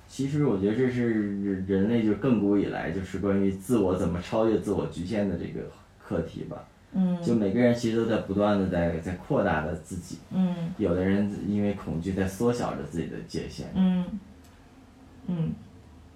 [0.08, 5.62] 其实我觉得这是人类就亘古以来就是关于自我怎么超越自我局限的这个
[6.00, 6.58] 课题吧。
[6.96, 7.22] 嗯。
[7.22, 10.18] 就每个人其实都在不断的在在扩大着自己。
[10.32, 10.74] 嗯。
[10.80, 13.68] 有的人因为恐惧在缩小着自己的界限。
[13.76, 14.04] 嗯。
[15.28, 15.54] 嗯。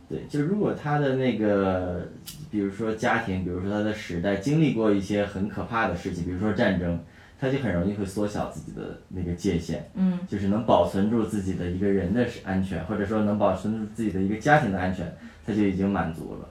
[0.09, 2.07] 对，就如果他的那个，
[2.49, 6.99] 比如说家庭，比如说他的时代经历过一些很可怕的事情，比如说战争，
[7.39, 15.15] 他就很容易会缩小自己的那个界限，嗯，就是能保存住自己的一个人的安全，或者说能保存住自己的一个家庭的安全，
[15.45, 16.49] 他就已经满足了，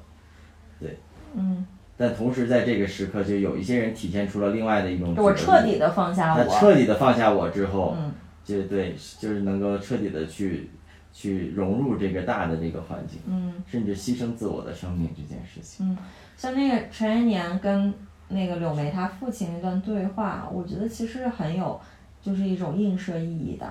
[0.79, 0.97] 对，
[1.35, 1.67] 嗯，
[1.99, 8.11] 但同时在这个时刻，就有一些人体现出了另外的一种，我彻底的放下我，他彻底的放下我之后，嗯，
[8.43, 10.71] 就对，就是能够彻底的去。
[11.11, 15.97] 去融入这个大的这个环境，嗯，甚至牺牲自我的生命这件事情，嗯，
[16.37, 17.93] 像那个陈延年跟
[18.29, 21.81] 那个柳梅他父亲那段对话，我觉得其实很有，
[22.23, 23.67] 就是一种映射意义的，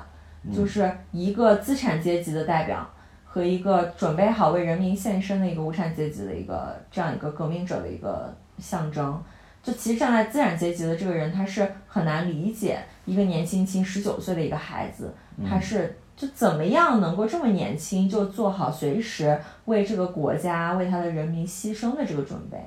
[0.53, 2.89] 就是一个资产阶级的代表
[3.27, 9.21] 和一个准备好为人民献身的一个无产阶级的一个这样一个革命者的一个象征。
[9.61, 15.13] 就其实站在资产阶级的这个人，他是很难理解一个年轻轻十九岁的一个孩子，
[15.47, 15.97] 他是。
[16.17, 22.57] 就怎么样能够这么年轻就做好随时为这个国家为他的人民牺牲的这个准备？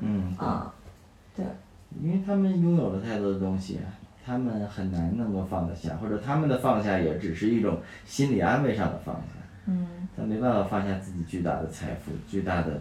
[0.00, 0.74] 嗯啊，
[1.36, 1.44] 对，
[2.02, 3.78] 因为他们拥有了太多的东西，
[4.26, 9.35] 他们很难能够放得下，或者他们的放下也只是一种心理安慰上的放下。
[9.66, 12.80] 嗯，他没办法放下自己巨大的财富，巨大的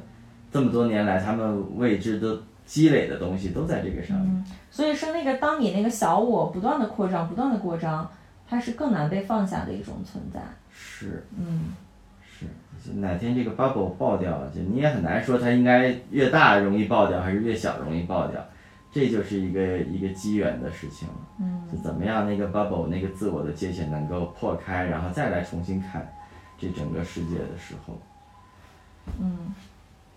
[0.52, 4.46] 这么多年来他们未知的积累的东西都在这个上面。
[4.72, 8.10] 所以说，那个当你那个小我不断的扩张，不断的扩张。
[8.48, 10.40] 它是更难被放下的一种存在。
[10.72, 11.74] 是，嗯，
[12.24, 18.40] 是，哪天这个 bubble 爆掉了，就你也很难说它应该越大容易爆掉，还是越小容易爆掉，
[18.92, 21.16] 这就是一个一个机缘的事情了。
[21.42, 26.08] 嗯，就怎么样那个 bubble 那个自我的界限能够破开，然后再来重新看
[26.58, 28.00] 这整个世界的时候。
[29.20, 29.54] 嗯。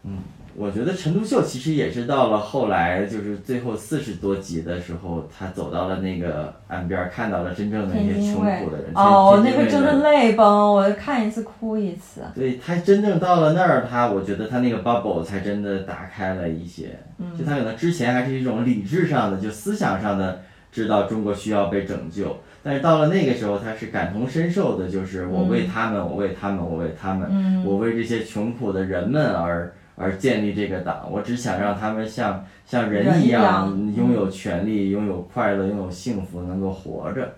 [0.05, 0.19] 嗯，
[0.55, 8.93] 我觉得陈独秀其实也是到了后来，就是最后四十多集的时候，他走到了那个岸边，看到了真正的那些穷苦的人。
[8.95, 12.23] 哦，那个真的泪崩，我看一次哭一次。
[12.33, 16.97] 对他真正到了那儿，他我觉得他那个 bubble 才真的打开了一些。
[17.19, 17.37] 嗯。
[17.37, 22.39] 就他可能之前还是一种理智上的，就思想上的知道中国需要被拯救。
[22.69, 31.11] 但是到了那个时候，他是感同身受的，就是我为他们，我为他们，我为他们，我为这些穷苦的人们而而建立这个党。
[31.11, 37.33] 我只想让他们像像人一样拥有权利、拥有快乐、拥有幸福，能够活着。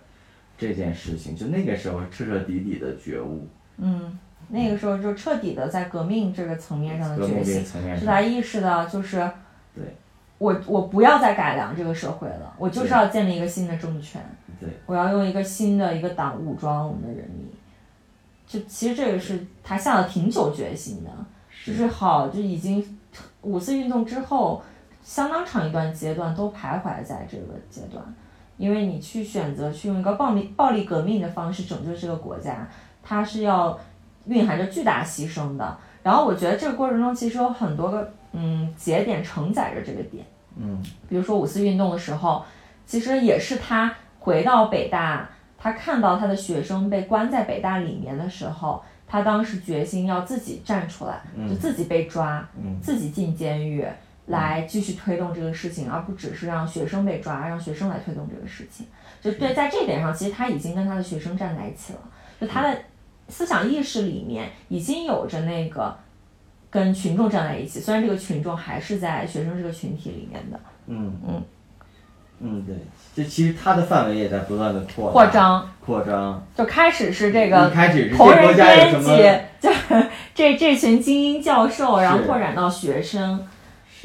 [0.58, 3.46] 这件事情，就那个时候彻彻底底的觉悟。
[3.78, 4.18] 嗯，
[4.48, 7.64] 那个时候就彻底的在革命这个层面上的觉醒，
[7.96, 9.16] 是他意识到就是，
[9.74, 9.84] 对，
[10.38, 14.20] 我我不要再改良这个社会了，我就是要建立一个新的政权。
[14.60, 17.50] 对，我要用一个新的一个党武装我们的人民。
[18.46, 21.10] 就其实这个是他下了挺久决心的，
[21.64, 22.98] 就是好就已经
[23.42, 24.62] 五四运动之后
[25.02, 28.04] 相当长一段阶段都徘徊在这个阶段。
[28.56, 32.68] 因为你去选择去用一个暴力暴力革命的方式拯救这个国家，
[33.02, 33.78] 它是要
[34.26, 35.78] 蕴含着巨大牺牲的。
[36.02, 42.44] 然后我觉得这个过程中其实有很多个嗯节点承载着这个点，嗯，比如说五四运动的时候，
[42.84, 52.48] 其实也是他回到北大，他看到他的学生被关在北大里面的时候，他当时决心要自己站出来，就自己被抓，
[52.80, 53.84] 自己进监狱。
[54.26, 58.86] 来继续推动这个事情，而不只是让学生被抓，让学生来推动这个事情。
[59.20, 61.98] 就对，在这点上，其实他已经跟他的学生站在一起了。
[62.40, 62.78] 就他的
[63.26, 65.98] 思想意识里面已经有着那个
[66.70, 70.60] 跟群众站在一起，虽然这个群众还是在学生这个群体里面的。
[70.86, 71.42] 嗯嗯
[72.40, 72.74] 嗯，对，
[73.14, 76.42] 就其实它的范围也在不断的扩扩张扩张。
[76.54, 83.46] 就开始是这个开始同人编辑，就是 这这群精英教授，然后拓展到学生。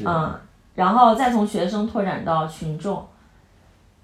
[0.04, 0.38] 嗯，
[0.74, 3.02] 然后再从学生拓展到群众，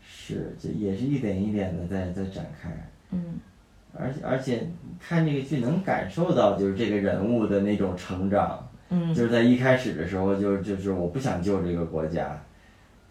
[0.01, 2.71] 是，这也是一点一点的在在展开。
[3.11, 3.35] 嗯，
[3.95, 4.67] 而且而且
[4.99, 8.67] 看这个剧能感受到，就是这个人物的那种成长。
[8.89, 12.43] 嗯，就是在一开始的时候，就就是我不想救这个国家，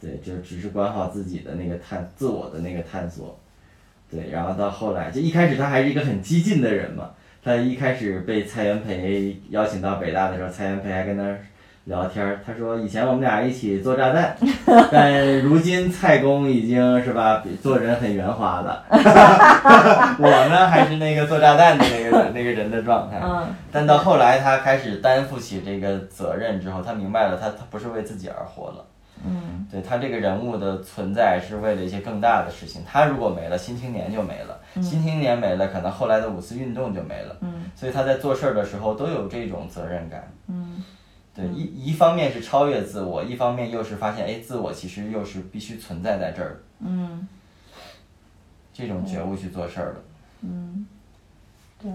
[0.01, 3.39] 对，就只是管好自己的那个探自我的那个探索，
[4.09, 7.11] 对，然后到后来，就一开始他还是一个很激进的人嘛。
[7.43, 11.23] 他一开始被蔡元培邀请到北大的时候，蔡元培还跟他。
[11.85, 14.37] 聊天儿，他说以前我们俩一起做炸弹，
[14.91, 18.85] 但如今蔡公已经是吧，做人很圆滑了。
[20.19, 23.19] 我呢还是那个做炸弹的那个那个人的状态。
[23.71, 28.85] 但到后来他开始担负起这个责任之后，他明白了，他他不是为自己而活了。
[29.25, 29.67] 嗯。
[29.71, 32.81] 对他这个人物的存在是为了一些更大的事情。
[32.85, 37.37] 他如果没了，新青年就没了；新青年没了，可能后来的五四运动就没了。
[37.41, 37.65] 嗯。
[37.75, 40.31] 所以他在做事儿的时候都有这种责任感。
[40.47, 40.83] 嗯。
[41.33, 47.27] 对，一一方面是超越自我，一方面又是发现，哎，自我其实又是必须存在在这儿嗯。
[48.73, 50.01] 这种觉悟去做事儿的。
[50.41, 50.85] 嗯。
[51.81, 51.91] 对。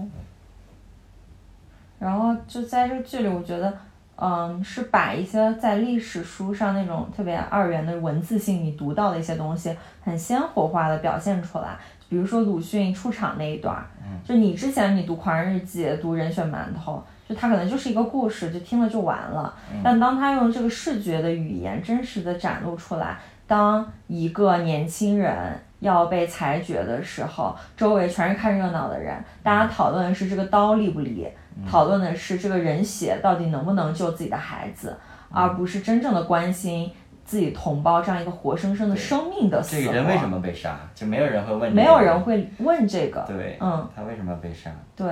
[1.99, 3.75] 然后就在这个剧里，我觉得，
[4.19, 11.77] 嗯，是把一些在历史书上那种特别二元的文字性，你读到的一些东西，很鲜活化的表现出来。
[12.09, 13.85] 比如说鲁迅出场那一段，
[14.23, 16.95] 就你之前你读《狂人日记》，读《人血馒头》。
[17.29, 19.53] 就他可能就是一个故事，就听了就完了。
[19.83, 31.27] 但当他用这个视觉的语言真实的展露出来，当一个年轻人要被裁决的时候，周围全是看热闹的人，大家讨论的是这个刀利不利，
[31.65, 34.97] 讨论的是这个人血到底能不能救自己的孩子，
[35.31, 36.91] 而不是真正的关心
[37.23, 39.85] 自己同胞这样一个活生生的生命的死亡。
[39.85, 40.77] 这个人为什么被杀？
[40.93, 41.71] 就没有人会问。
[41.73, 43.23] 没有人会问这个。
[43.27, 44.69] 对，嗯，他为什么被杀？
[44.95, 45.07] 对。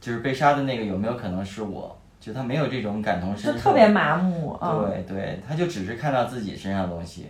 [0.00, 1.96] 就是被杀的那个有没有可能是我？
[2.20, 4.58] 就他没有这种感同身受，就特别麻木。
[4.60, 7.28] 对对，他就只是看到自己身上的东西。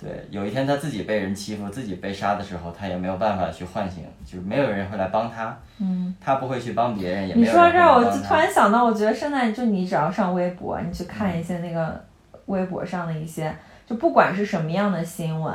[0.00, 5.58] 对，有一天他自己被人欺负、自己被杀的时候，他也没有办法去唤醒，就是没有人会来帮他。
[5.78, 6.14] 嗯。
[6.20, 12.00] 他不会去帮别人，也你说这，我就突然想到，我觉得现在就你只要上微博，你去看一些那个
[12.46, 13.52] 微博上的一些，
[13.86, 15.52] 就不管是什么样的新闻，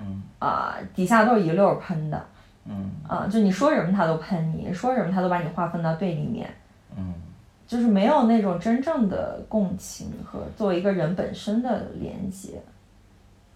[0.00, 2.24] 嗯啊，底下都是一溜喷的。
[2.64, 6.48] 嗯啊，就你说什么他都喷你，说什么他都把你划分到对立面，
[6.96, 7.12] 嗯，
[7.66, 12.52] 就是没有那种真正的共情和作为一个人本身的连接。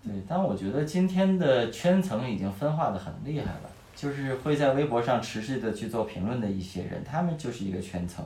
[0.07, 8.24] 对，但我觉得今天的圈层已经分化的很厉害了，就是会在微博上持续的去做评论的一些人，他们就是一个圈层，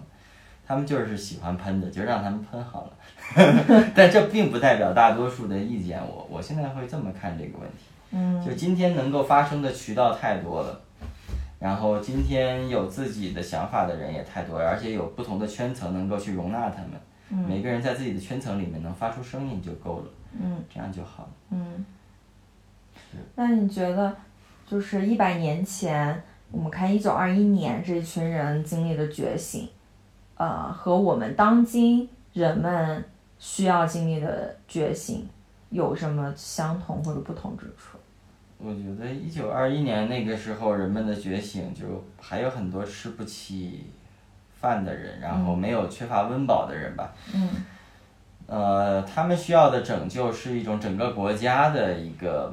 [0.67, 2.93] 他们就是喜欢喷的，就让他们喷好了。
[3.95, 7.85] 但这并不代表大多数的意见，我我现在会这么看这个问题。
[8.11, 10.81] 嗯，就今天能够发生的渠道太多了，
[11.59, 16.91] 然后今天有自己的想法的人也太多了，而且有不同的圈层能够去容纳他们。
[17.31, 20.05] 嗯，每个人在自己的圈层里面能发出声音就够了。
[20.33, 21.31] 嗯，这样就好了。
[21.51, 21.85] 嗯，
[23.35, 24.15] 那你觉得，
[24.67, 29.69] 就是一百年前，我们看一九二一年这一群人经历的觉醒，
[30.37, 33.05] 呃，和我们当今人们
[33.39, 35.29] 需要经历的觉醒。
[35.71, 37.97] 有什么相同或者不同之处？
[38.59, 43.87] 我觉得一九二一年那个时候人们的觉醒，就还有很多吃不起
[44.61, 47.15] 饭的人，然后没有缺乏温饱的人吧。
[47.33, 47.49] 嗯。
[48.51, 52.53] 呃，他们需要的拯救是一种整个国家的一个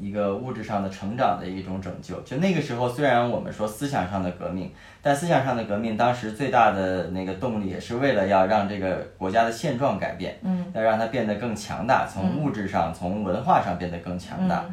[0.00, 2.20] 一个物质上的成长的一种拯救。
[2.20, 14.64] 就那个时候，虽然我们说思想上的革命，但思想上的革命当时最大的那个动力也是为了要让这个国家的现状改变，嗯，要让它变得更强大，从物质上、从文化上变得更强大。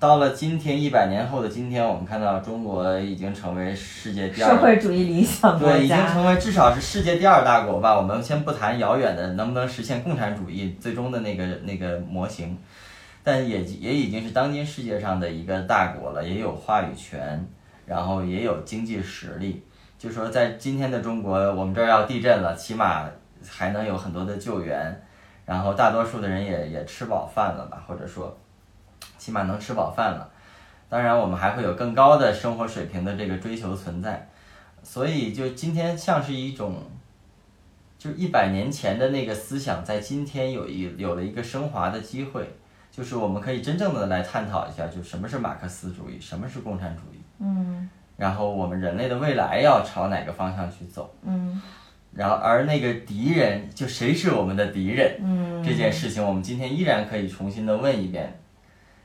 [0.00, 7.94] 到了今天，一百年后的今天，我们看到中国已经成为世界第二社会主义理想国家，对，已经成为至少是世界第二大国吧。
[7.94, 12.58] 我们先不谈遥远的能不能实现共产主义最终的那个那个模型，
[13.22, 17.46] 但也也已经是当今世界上的一个大国了，也有话语权，
[17.84, 19.62] 然后也有经济实力。
[19.98, 23.06] 就说在今天的中国，我们这儿要地震了，起码
[23.46, 25.02] 还能有很多的救援，
[25.44, 28.34] 然后大多数的人也也吃饱饭了吧，或者说。
[29.24, 30.30] 起码能吃饱饭了，
[30.86, 34.28] 当然我们还会有更高的生活水平的这个追求存在，
[34.82, 36.76] 所以就今天像是一种，
[37.98, 42.46] 就一百年前的那个思想在今天有一有了一个升华的机会，
[42.90, 51.62] 就是我们可以真正的来探讨一下，就什么是马克思主义，什么是共产主义，嗯，然后我们人类的未来要朝哪个方向去走，嗯，
[52.12, 58.38] 然后而那个敌人就谁是我们的敌人，嗯，这件事情我们今天依然可以重新的问一遍。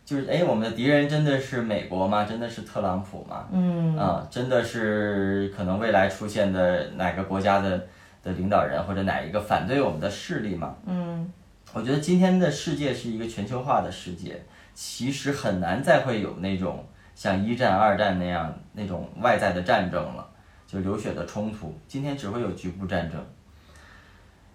[0.09, 2.25] 就是哎，我们的敌人真的是美国吗？
[2.25, 3.45] 真的是特朗普吗？
[3.51, 7.79] 嗯啊，真的是可能未来出现的哪个国家的
[8.23, 10.75] 的领导人或者哪一个反对我们的势力吗？
[10.87, 11.31] 嗯，
[11.73, 14.43] 我觉得今天的世界是一个全球化的世界，
[14.73, 16.83] 其实很难再会有那种
[17.13, 20.27] 像一战、二战那样那种外在的战争了，
[20.65, 21.77] 就流血的冲突。
[21.87, 23.23] 今天只会有局部战争，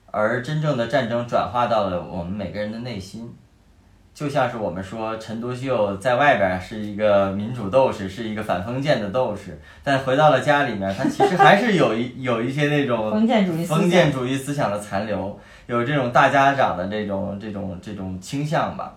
[0.07, 3.33] 而真正的战争转化到了我们每个人的内心。
[4.15, 15.37] 就像是我们说陈独秀在外边是一个民主斗士，是一个反封建的斗士，但回到了家里面，他其实还是有一 有一些那种封建主义封建主义思想的残留，
[15.67, 18.97] 有这种大家长的这种这种这种倾向吧。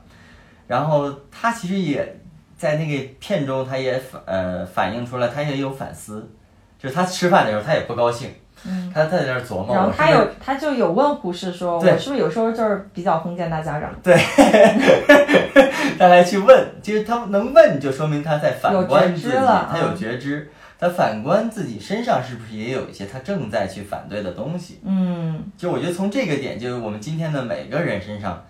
[0.67, 2.19] 然后他其实也
[2.55, 6.29] 在那个片中，他也反呃反映出来，他也有反思，
[6.77, 8.29] 就是他吃饭的时候他也不高兴。
[8.65, 13.93] 嗯，他在这儿琢磨，然后他有他就有问胡适说，我是不是有时候就是比较封建大家长？
[14.01, 14.15] 对，
[15.97, 20.49] 他还去问，其实他能问，就说明他在反观自己，他有觉知，
[20.79, 24.79] 他反观自己身上是不是也有一些他正在去反对的东西？
[24.83, 28.43] 嗯，就我觉得从这个点，就是我们今天的每个人身上，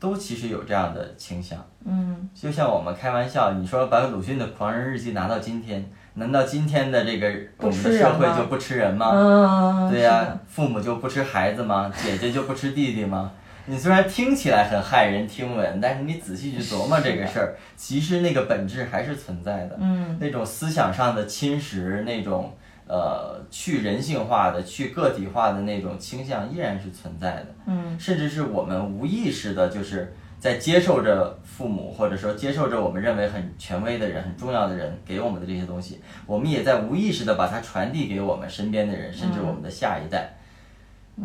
[0.00, 1.58] 都其实有这样的倾向。
[1.86, 5.88] 嗯，就像我们开玩笑，你说把鲁迅的《狂人日记》拿到今天。
[6.14, 9.10] 难道今天的这个我们的社会就不吃人吗？
[9.12, 11.92] 嗯，对呀，父母就不吃孩子吗？
[12.02, 13.32] 姐姐就不吃弟弟吗？
[13.66, 19.76] 你虽然听起来很骇人听闻，但是你仔细去琢磨这个事儿，其实那个本质还是存在的。
[19.80, 22.54] 嗯，那种思想上的侵蚀，那种
[22.86, 27.46] 呃去人性化的、去个体化的那种倾向依然是存在的。
[27.66, 30.14] 嗯，甚至是我们无意识的，就是。
[30.44, 40.34] 在接受着父母，或者说接受着我们认为很权威的人、很重要的人给我们的这些东西，我们也在无意识的把它传递给我们身边的人，甚至我们的下一代。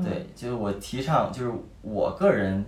[0.01, 1.51] 对，就是我提倡，就是
[1.81, 2.65] 我个人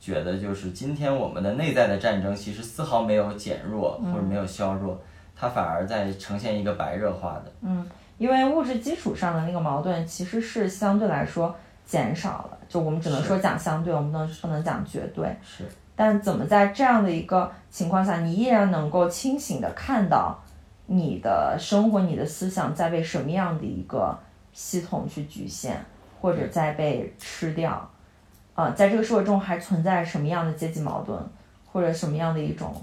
[0.00, 5.00] 觉得，就是今天我们的内在的战争其实丝毫没有减弱或者没有削弱，
[5.36, 7.52] 它反而在呈现一个白热化的。
[7.60, 7.86] 嗯，
[8.18, 11.54] 因为物质基础上的那个矛盾其实是相对来说。
[11.86, 15.36] 减少了，就我们只能说讲相对，我们不能不能讲绝对。
[15.42, 20.38] 是，但怎么在这样的一个情况下，你依然能够清醒的看到
[20.86, 24.18] 你的生活、你的思想在被什么样的一个
[24.52, 25.76] 系统去局限，
[26.20, 27.88] 或者在被吃掉？
[28.54, 31.18] 啊，在这个社会中还存在什么样的阶级矛盾，
[31.72, 32.74] 或者什么样的一种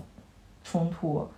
[0.63, 1.29] 冲突？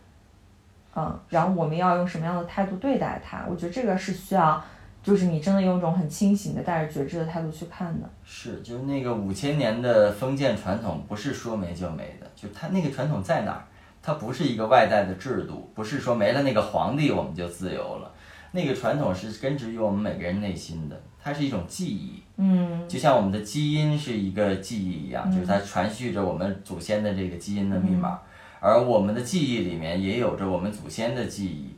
[0.95, 3.45] 嗯，然后我们要用什么样的态度对待它？
[3.49, 4.63] 我觉得这个是需要。
[5.03, 8.09] 就是你真的用一种很清醒的、带着觉知的态度去看的。
[8.23, 12.27] 是，就是那个五千年的封建传统，不是说没就没的。
[12.35, 13.65] 就它那个传统在哪儿？
[14.01, 18.11] 它不是一个外在的制度，不是说没了那个皇帝我们就自由了。
[18.51, 22.21] 那个传统是根植于我们每个人内心的，它是一种记忆。
[22.37, 28.19] 嗯，就像我们的基因是一个记忆一样，就是它传续着我们祖先的这个基因的密码，
[28.59, 31.73] 而我们的记忆里面也有着我们祖先的记忆。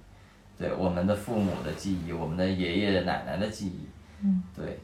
[0.57, 3.87] 对我们的父母的记忆，我们的爷爷奶奶的记忆，
[4.23, 4.79] 嗯，对，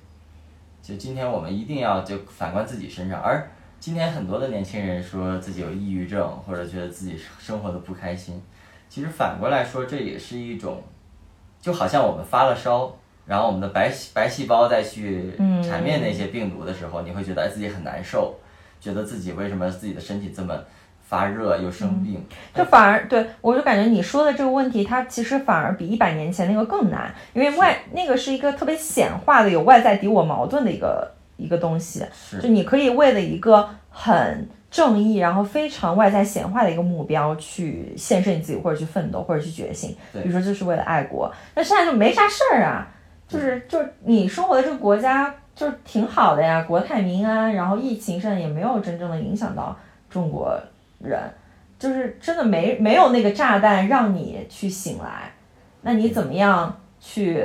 [0.81, 3.49] 就今天我们一定要就反观自己身上，而
[3.79, 8.41] 今天很多的年轻人说自己有抑郁症，或者觉得自己生活的不开心，
[8.89, 10.83] 其实反过来说，这也是一种，
[11.61, 12.93] 就好像我们发了烧，
[13.25, 15.31] 然后我们的白白细胞再去
[15.63, 18.35] 缠灭那些病毒的时候，你会觉得自己很难受，
[18.81, 20.53] 觉得自己为什么自己的身体这么。
[21.11, 32.05] 发热又生病，就反而对我就感觉你说的这个问题，它其实反而比一百年前那个更难，因为外那个是一个特别显化的有外在敌我矛盾的一个一个东西，
[32.41, 42.87] 就你可以为了一个很正义，然后非常外在显化的一个目标去献身你自己，或者去奋斗，或者去觉醒，比如说就是为了爱国，那现在就没啥事儿啊，
[43.27, 49.77] 就是就是你生活的这个国家就是挺好的呀，国泰民安，然后疫情现在也没有真正的影响到
[50.09, 50.57] 中国。
[51.03, 51.19] 人
[51.79, 55.33] 就是真的没没有那个炸弹让你去醒来，
[55.81, 57.43] 那你怎么样去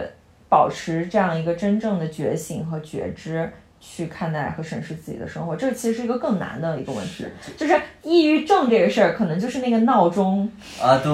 [0.48, 3.50] 保持这样一个真正的觉醒和觉知，
[3.80, 5.56] 去看待和审视自己的生活？
[5.56, 7.26] 这其实是一个更难的一个问题。
[7.56, 10.50] 就是抑郁症这个事儿，可能就是那个闹钟
[10.82, 11.12] 啊，对，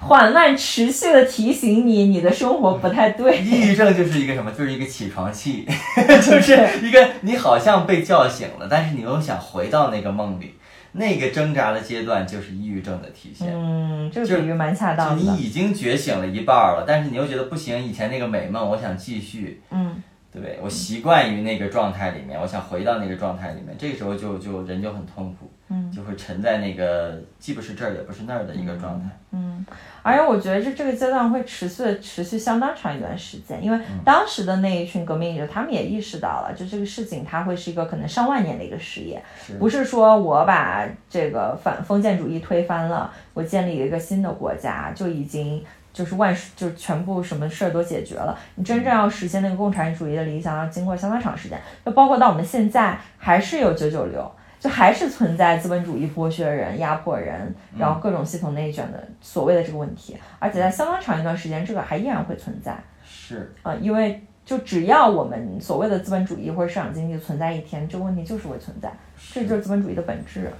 [0.00, 3.38] 缓慢持续的提醒你，你的生活不太对。
[3.38, 4.50] 抑郁症就是一个什么？
[4.52, 5.66] 就是一个起床气，
[6.22, 10.54] 就是一个你好像被叫醒了，但是你又想回到那个梦里。
[10.92, 13.48] 那个挣扎的阶段就是抑郁症的体现。
[13.52, 15.22] 嗯，这个比喻蛮恰当的。
[15.22, 19.62] 就你已经觉醒了一半了，但是你又觉得不行，以前那个美梦，我想继续。
[19.70, 25.50] 嗯，对我习惯于那个状态里面，我想回到那个状态里面，这个时候就就人就很痛苦。
[25.70, 29.08] 嗯，就会沉在那个既不是这儿也不是那儿的一个状态。
[29.32, 29.66] 嗯，
[30.02, 39.22] 而且我觉得这这个阶段会持续持续相当长一段时间，因为当时的那一群革命者，他们也意识到了，就这个事情它会是一个可能上万年的一个事业，
[39.58, 45.62] 不是说我把这个反封建主义推翻了，我建立了一个新的国家就已经
[45.92, 48.38] 就是万事就全部什么事儿都解决了。
[48.54, 54.32] 你真正要实现那个共产主义的理想，要经过相当长时间，就包括到我们现在还是有九九六。
[54.60, 62.76] 就还是存在资本主义剥削人、压迫人，然后各种系统内卷的所谓的这个问题，而且在相当长一段时间，这个还依然会存在。
[63.04, 68.92] 是啊，因为就只要我们所谓的资本主义或者市场经济存在一天，这个问题就是会存在，
[69.32, 70.50] 这就是资本主义的本质。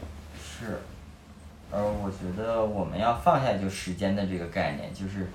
[0.40, 0.78] 是，
[1.70, 5.26] 而我觉得我们要放下就时间的这个概念，就是。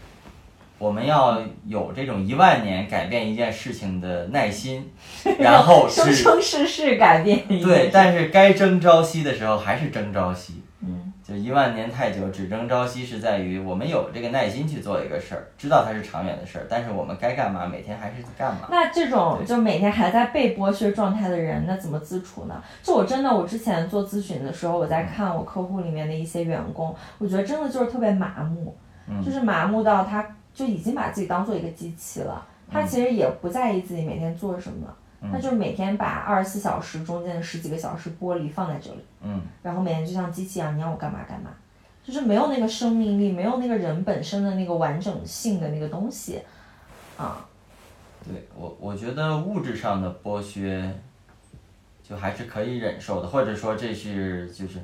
[0.84, 4.92] 我们要有这种一万年改变一件事情的耐心，
[5.40, 7.64] 然后生生世世改变一。
[7.64, 10.62] 对，但是该争朝夕的时候还是争朝夕。
[10.82, 18.68] 嗯，就一万年太久，只争朝夕是在于我们有这个耐心去做一个事儿，知道它是长远的事儿，但是我们该干嘛，每天还是干嘛。
[18.70, 22.62] 那这种就每天还在被剥削状态的人，那怎么自处呢？
[22.82, 28.76] 就我真的，我之前做咨询的时候，我在看我客户里面的一些员工，我觉得真的就是特别麻木，
[29.24, 30.26] 就是麻木到他。
[30.54, 34.88] 就已经把自己当做一个机器了，他其实也不在意自己每天做什么，
[35.32, 41.50] 他就是每天把二十四小时中间的十几个小时剥离放在这里，嗯，然后每天就像机器一样，你让我干嘛干嘛，
[42.04, 46.42] 就是没有那个生命力，没有那个人本身的那个完整性的那个东西，
[47.18, 47.46] 啊，
[48.24, 50.94] 对我我觉得物质上的剥削，
[52.08, 54.80] 就还是可以忍受的，或者说这是就是。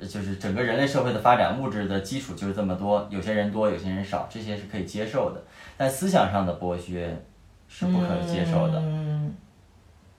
[0.00, 5.42] 就是整个人类社会的发展，物质的基础就是这么多，有些人多，有些人少，这些是可以接受的。
[5.76, 7.16] 但思想上的剥削
[7.68, 8.78] 是不可接受的。
[8.80, 9.34] 嗯。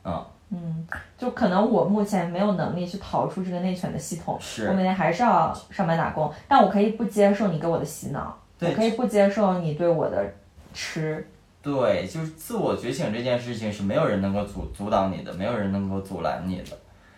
[0.03, 0.25] 嗯。
[0.49, 10.25] 嗯，就可能我目前没有能力去逃出这个内卷的系统，是我每天还是要上班打工，但我可以不接受你给我的洗脑，我可以不接受你对我的
[10.73, 11.27] 吃。
[11.61, 16.77] 对，就是自我觉醒这件事情是没有人能够阻阻挡你的，没有人能够阻拦你的。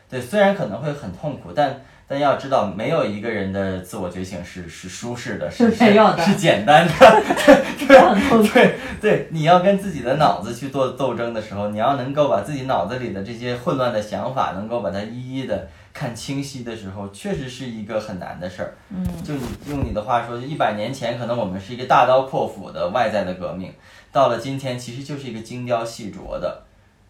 [0.10, 1.80] 对，虽然可能会很痛苦，但。
[2.10, 6.93] 但要知道，没有一个人的自我觉醒是是舒适的， 是没有的，是简单的。
[7.78, 18.74] 对对对，你要跟自己的脑子去做斗争的时候，你要能够把自己脑子里的这些混乱的想法，能够把它一一的看清晰的时候，确实是一个很难的事儿。
[18.89, 23.72] 嗯，就你用你的话说，就一百年前可能我们是一个大刀阔斧的外在的革命，
[24.12, 26.64] 到了今天其实就是一个精雕细琢的，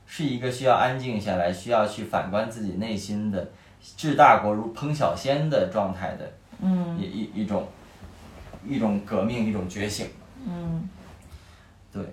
[0.05, 3.47] 是一个需要安静下来，需要去反观自己内心的。
[3.81, 7.67] 治大国如烹小鲜的状态的，嗯，一一一种，
[8.67, 10.07] 一种革命，一种觉醒，
[10.45, 10.87] 嗯，
[11.91, 12.03] 对，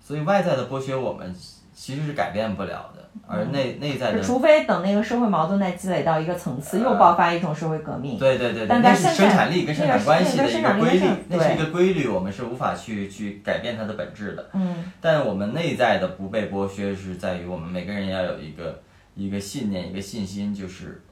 [0.00, 1.34] 所以外在的剥削我们
[1.74, 18.80] 其实是改变不了的，而内内在的，除非等那个社会矛盾再积累到一个层次，又爆发一种社会革命，对对对，但那是生产力跟生产关系的一个规律，那是一个规律，我们是无法去去改变它的本质的，嗯，但我们内在的不被剥削是在于我们每个人要有一个。
[19.18, 21.02] 一个信念，一个信心，就是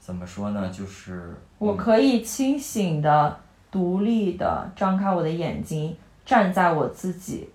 [0.00, 0.68] 怎么说呢？
[0.68, 7.48] 就是我可以清醒的、独立的张开我的眼睛，站在我自己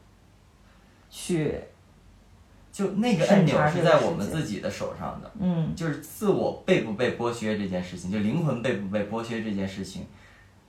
[1.09, 1.59] 去，
[2.71, 5.29] 就那个按钮是在我们自己的手上的。
[5.39, 10.05] 嗯，就是自我被不被剥削这件事情，就灵魂被不被剥削这件事情，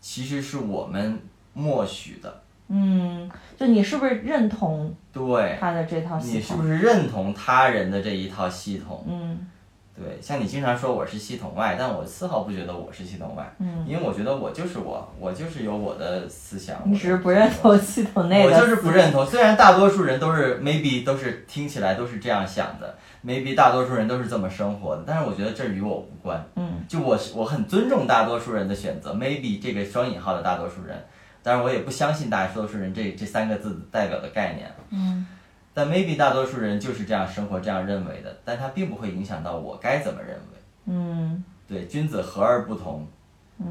[0.01, 1.21] 其实是我们
[1.55, 2.43] 默许的。
[2.73, 6.37] 嗯，就你是不是认同对他的这套系统？
[6.37, 9.05] 你是不是认同他人的这一套系统？
[9.09, 9.47] 嗯，
[9.95, 16.81] 对，像你经常说我是系统外，但我丝毫不觉得我是系统外，嗯，因为我觉得我就是我，我就是有我的思想。
[16.85, 18.55] 你只是不认同系统内的。
[18.55, 22.97] 我就是不认同，虽然大多数人都是 maybe 都是听起来都是这样想的
[23.27, 26.43] ，maybe 大多数人都是这么生活的，但是我觉得这与我无关。
[26.55, 30.97] 嗯，就我是我很尊重大多数人的选择，maybe 这个双引号的大多数人，
[31.43, 34.70] 但是我也不相信大多数人这这三个字代表的概念。
[34.91, 35.26] 嗯。
[35.72, 40.59] 但 maybe 大多数人就是这样生活、这样认为的，但它并不会影响到我该怎么认为。
[40.86, 43.07] 嗯，对，君子和而不同。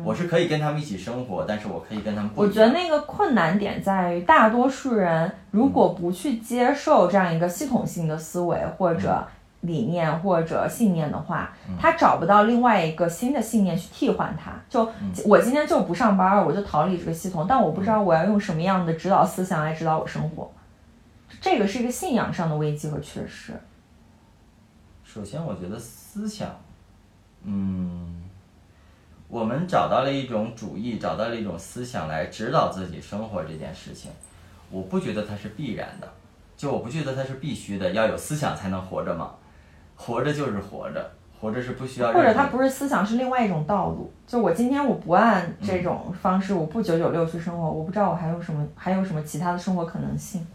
[0.03, 2.29] 我是可以跟他们一起生活，但是我可以跟他们。
[2.35, 9.27] 我觉得那个困难点在于，大多数人如果不去接受这样一个系统性的思维或者
[9.61, 14.51] 理念或者信念的话，他找不到另外一个新的信念去替换它。
[14.69, 14.89] 就
[15.25, 20.49] 我今天就不上班，我就逃离这个系统，但我不知道我要用什么样的指导思想来指导我生活。
[21.41, 23.53] 这个是一个信仰上的危机和缺失。
[25.03, 26.49] 首先，我觉得思想，
[27.43, 28.23] 嗯，
[29.27, 34.11] 我们找到了一种主义，找到了一种思想来指导自己生活这件事情，
[34.69, 36.07] 我不觉得它是必然的，
[36.55, 39.35] 就我不觉得它是必须的，要有思想才能活着吗？
[40.01, 42.13] 活着就是活着，活着是不需要。
[42.13, 44.09] 或者他不是思想，是另外一种道路。
[44.25, 50.47] 就我今天我不按这种方式，我不九九六去生活，我不知道我还有什么，还有什么其他的生活可能性。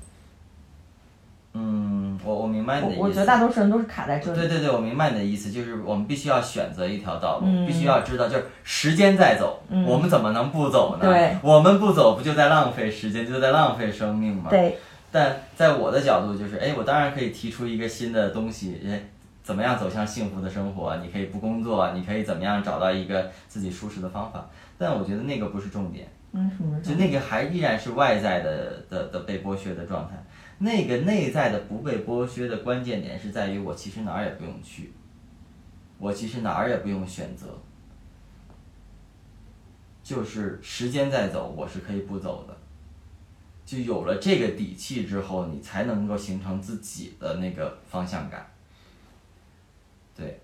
[1.52, 3.02] 嗯，我我明白你的意思。
[3.02, 4.38] 我觉得大多数人都是卡在这里。
[4.38, 11.04] 对对对，我明白你的意思，就是我们必须要选择一条道路，必须要知道，就是时间在走，我们怎么能不走呢？
[11.04, 14.48] 对，我们不走，不就在浪费时间，就在浪费生命吗？
[14.50, 14.78] 对。
[15.12, 19.00] 但在我的角度，就是，哎，我当然可以提出一个新的东西，哎，
[19.44, 20.96] 怎么样走向幸福的生活？
[20.96, 24.50] 你可以不工作，你可以怎么样找到一个自己舒适的方法？
[24.78, 26.08] 但我觉得那个不是重点。
[26.82, 30.16] 就那个还依然是外在的的的被剥削的状态。
[30.58, 34.92] 那个内在的不被剥削的关键点是在于，我其实哪儿也不用去，
[35.98, 37.46] 我其实哪儿也不用选择，
[40.02, 42.56] 就是时间在走，我是可以不走的。
[43.64, 48.44] 就有了这个底气之后，你才能够形成自己的那个方向感。
[50.16, 50.40] 对，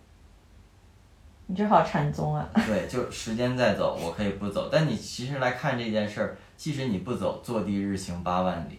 [1.47, 2.49] 你这好禅宗啊！
[2.67, 4.69] 对，就时间在走，我可以不走。
[4.71, 8.79] 但你其实来看这件事儿，即使你不走，坐地日行八万里。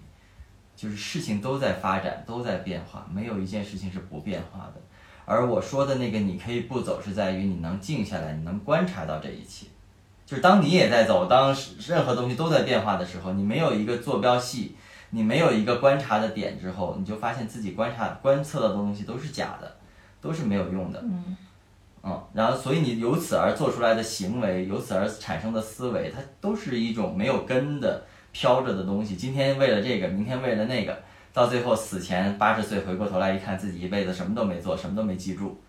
[0.73, 4.81] 就是事情都在发展，都在变化，没有一件事情是不变化的。
[5.25, 9.67] 而我说的那个你可以不走，是在于你能静下来，你能观察到这一切。
[10.25, 14.75] 就是当你也在走，当任何东西都在变化的时候，你没有一个坐标系，
[15.11, 19.75] 你没有一个观察的点之后，你就发现自己观察、观测的东西都是假的，
[20.22, 21.01] 都是没有用的。
[21.03, 21.36] 嗯。
[22.03, 28.03] 嗯，然后所以你由此而做出来的行为，由此而产生的思维，它都是一种没有根的。
[28.34, 30.97] 飘着的东西，今天为了这个，明天为了那个，
[31.34, 35.59] 到最后死前八十岁回过头来一看，自己一辈子什么都没做，什么都没记住。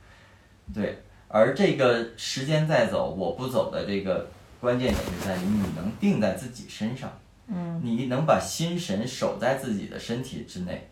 [0.73, 4.31] 对，而这个时间在走，我不走的这个
[4.61, 7.11] 关键点就在于你能定在自己身上，
[7.49, 10.89] 嗯，你能把心神守在自己的身体之内，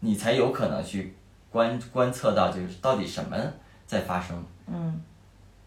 [0.00, 1.14] 你才有可能去
[1.54, 3.36] 观观测到就是到底什么
[3.86, 5.00] 在发生，嗯。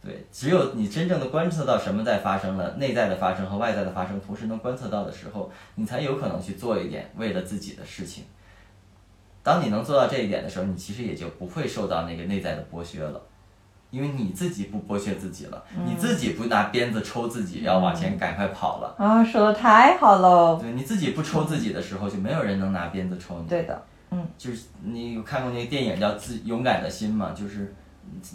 [0.03, 8.23] 对，只有你真正的观测到什么在发生了，内在的发生和外在的发生同时能观测到的时候，你才有可能去做一点为了自己的事情。
[9.43, 13.21] 当你能做到这一点的时候，你其实也就不会受到那个内在的剥削了，
[13.89, 18.95] 因为你自己不剥削自己了，你自己不拿鞭子抽自己要往前赶快跑了。
[18.97, 20.57] 啊，说的太好喽。
[20.61, 23.49] 对，你自己不抽自己的时候，就没有人能拿鞭子抽你。
[23.49, 27.33] 对的，嗯，就是你有看过那个电影叫《自勇敢的心》吗？
[27.35, 27.73] 就是。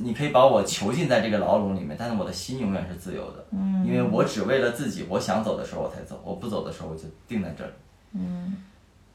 [0.01, 7.73] 你可以把我囚禁在这个牢笼里面，但是我的心永远是自由的，嗯，因为我只为了自己，我想走的时候我才走，我不走的时候我就定在这里，
[8.13, 8.55] 嗯，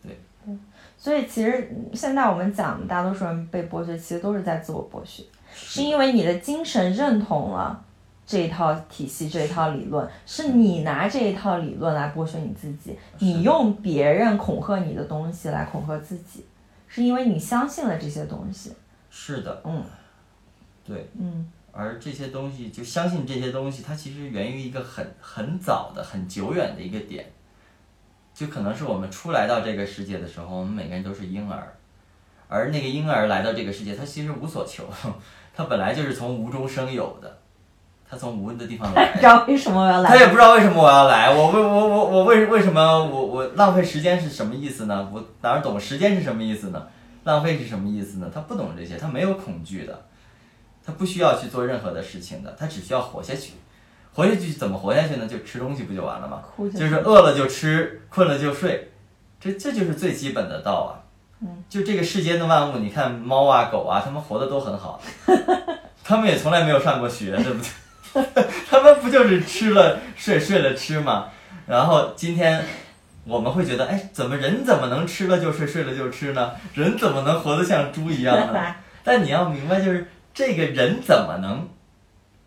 [0.01, 0.57] 对，对，
[0.97, 7.85] 所以其实现在我们讲大多数人被剥削，其实都是在自我剥削，是因为你的精神认同了
[8.27, 16.45] 这一套体系，这一套理论，是你拿这一套理论来剥削你自己，你用别人恐吓你的东西来恐吓自己，
[16.87, 18.73] 是因为你相信了这些东西，
[19.09, 19.81] 是的，嗯。
[20.83, 27.25] 对，嗯，而这些东西，就相信这些东西，它其实源于一个很很早的、很久远的一个点，
[28.33, 31.75] 就可能是我们初来到这个世界的时候，我们每个人都是婴儿，
[32.47, 34.85] 而那个婴儿来到这个世界，他其实无所求，
[35.53, 37.37] 他本来就是从无中生有的，
[38.09, 40.09] 他从无的地方来，知道为什么我要来？
[40.09, 45.09] 他也不知道为什么我要来，我为我我我为为什么我我浪费时间是什么意思呢？
[45.13, 46.87] 我哪懂时间是什么意思呢？
[47.25, 48.31] 浪费是什么意思呢？
[48.33, 50.05] 他不懂这些，他没有恐惧的。
[50.85, 53.55] 他不需要去做任何的事情的，他只需要活下去。
[54.13, 55.27] 活下去怎么活下去呢？
[55.27, 56.41] 就吃东西不就完了吗？
[56.73, 58.89] 就是饿了就吃，困了就睡，
[59.37, 61.03] 这这就是最基本的道啊。
[61.67, 64.99] 就这个世间的万物，你看猫啊、狗啊，它们活的都很好，
[66.05, 67.67] 它们也从来没有上过学，对不对？
[68.69, 71.29] 它们不就是吃了睡，睡了吃吗？
[71.65, 72.63] 然后今天
[73.25, 76.51] 我们会觉得，哎，怎么人怎么能吃了就睡，睡了就吃呢？
[76.73, 78.75] 人怎么能活得像猪一样呢？
[79.03, 81.67] 但你要明白，就是这个人怎么能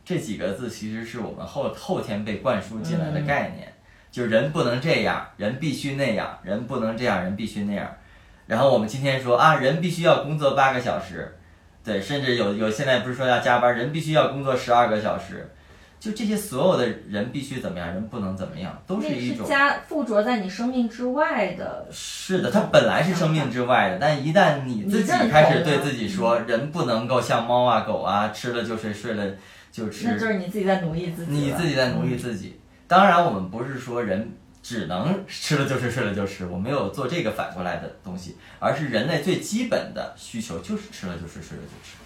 [0.05, 3.73] 这几个字，其实是我们后后天被灌输进来的概念，
[4.11, 7.97] 就人不能这样，人必须那样，人不能这样，人必须那样。
[8.47, 11.39] 然后我们今天说啊，人必须要工作八个小时，
[11.83, 15.51] 对，甚至有有现在不是说要加班，人必须要工作十二个小时，
[15.99, 21.87] 就这些所有的人必须怎么样，人不能怎么样，都是一种加附着在你生命之外的。
[21.91, 29.25] 是的，它本来是生命之外的，但一旦你自己开始对自己说，人不能够像猫啊狗啊，吃了就睡，睡了
[29.73, 31.33] 就吃，那就是你自己在奴役自己。
[31.33, 32.61] 你自己在奴役自己。
[32.87, 34.31] 当然，我们不是说人。
[34.71, 41.97] 只能吃了就睡，睡了就吃，我没有做这个反过来的东西，而是人类最基本的需求就是吃了就睡，睡了就吃，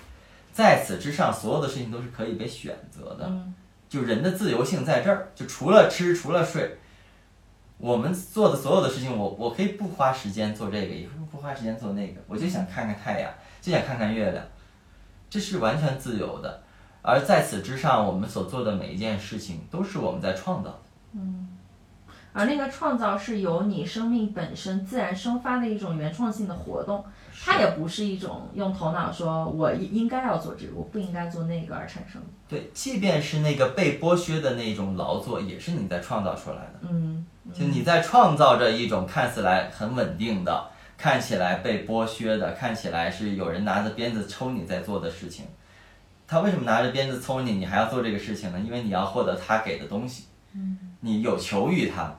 [0.50, 3.30] 在此之上，所有的事情都是可以被选择的，
[3.86, 6.78] 就人的自由性在这儿，就除了吃，除了睡，
[7.76, 14.42] 我们做的所有的事情，我我可以不花时间做这个，也可以不花时间做那个，我就想看看太阳，就想看看月亮，
[15.28, 16.62] 这是完全自由的，
[17.02, 20.80] 而在此之上，我们所做的每一件事情都是我们在创造，
[21.12, 21.50] 嗯。
[22.34, 27.04] 而那个创造是由你生命本身自然生发的一种原创性的活动，
[27.44, 32.26] 它也不是一种用头脑说我应该要做这个，我不应该做那个而产生的。
[32.48, 36.80] 对，即便是那个被剥削的那种劳作，也是你在创造出来的。
[36.90, 37.24] 嗯，
[37.54, 40.66] 就你在创造着一种看似来很稳定的、
[40.98, 45.46] 看起来被剥削的、看起来是有人拿着鞭子抽你在做的事情。
[46.26, 47.52] 他为什么拿着鞭子抽你？
[47.52, 48.58] 你还要做这个事情呢？
[48.58, 50.24] 因为你要获得他给的东西。
[50.52, 52.12] 嗯，你有求于他。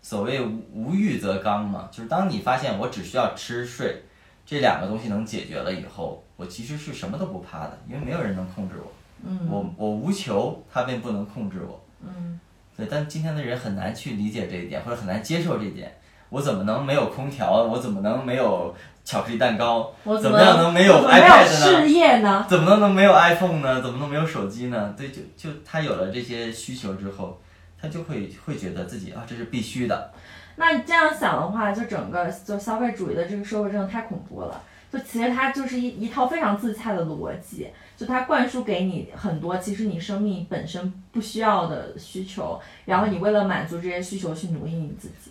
[0.00, 0.40] 所谓
[0.72, 4.04] 无欲则刚嘛，就是当你发现我只需要吃睡
[4.46, 8.92] 这两个东西能解决了以后，我其实是什么都不怕的，因为没有人能控制我。
[9.26, 11.84] 嗯，我我无求，他便不能控制我。
[12.02, 12.38] 嗯，
[12.76, 15.92] 对，但今天的人很难去理解这一点，或者很难接受这一点。
[16.30, 17.64] 我怎么能没有空调？
[17.64, 18.74] 我怎么能没有
[19.04, 19.92] 巧克力蛋糕？
[20.04, 21.82] 我怎么样能没有 iPad 呢？
[21.82, 22.46] 事业呢？
[22.48, 23.82] 怎么能能没有 iPhone 呢？
[23.82, 24.94] 怎么能没有手机呢？
[24.96, 27.40] 对，就就他有了这些需求之后。
[27.80, 30.12] 他就会会觉得自己啊，这是必须的。
[30.56, 34.60] 那这样想的话，就整个就消费主义的这个社会真的太恐怖了。
[34.90, 45.30] 就其实它就是一一套非常自洽的逻辑，就它灌输给你很多其实你生命本身不需要的需求，然后你为了满足这些需求去奴役你自己。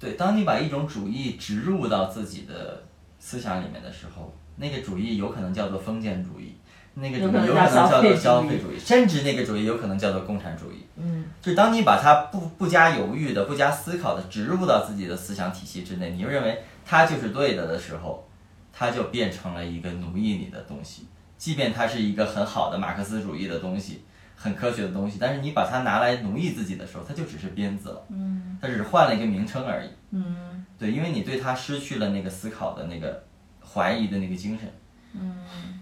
[0.00, 2.82] 对，当你把一种主义植入到自己的
[3.20, 6.56] 思想里面的时候，那个主义有可能叫做封建主义。
[7.00, 10.84] 那个主义有可能叫做消费主义，甚至那个主义有可能叫做共产主义。
[10.96, 18.28] 嗯，就当你把它不不加犹豫的、不加思考的植入到自己的思想体系之内，你又认为它就是对的的时候，
[18.72, 21.06] 它就变成了一个奴役你的东西。
[21.36, 24.02] 即便它是一个很好的马克思主义的东西，
[24.34, 28.02] 很科学的东西，但是你把它拿来奴役自己的时候，它就只是鞭子了。
[28.08, 29.88] 嗯，它只是换了一个名称而已。
[30.10, 33.22] 嗯，对，因为你对它失去了那个思考的那个
[33.64, 34.68] 怀疑的那个精神。
[35.12, 35.77] 嗯，对。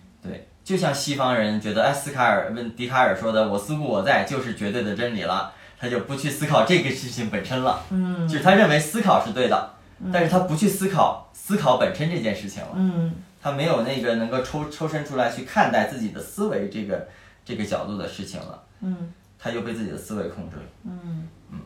[0.66, 7.84] 就像西方人觉得，哎，斯卡尔问笛卡尔说的“我思故我在”就是绝对的真理了，他就不去思考这个事情本身了。
[7.90, 9.74] 嗯，就是他认为思考是对的，
[10.12, 12.70] 但是他不去思考思考本身这件事情了。
[12.74, 17.06] 嗯，他没有那个能够抽抽身出来去看待自己的思维这个
[17.44, 18.64] 这个角度的事情了。
[18.80, 20.62] 嗯，他又被自己的思维控制了。
[20.82, 21.60] 嗯嗯，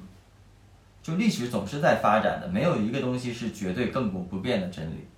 [1.03, 5.09] 就历史总是在发展的，没有一个东西是绝对亘古不变的真理。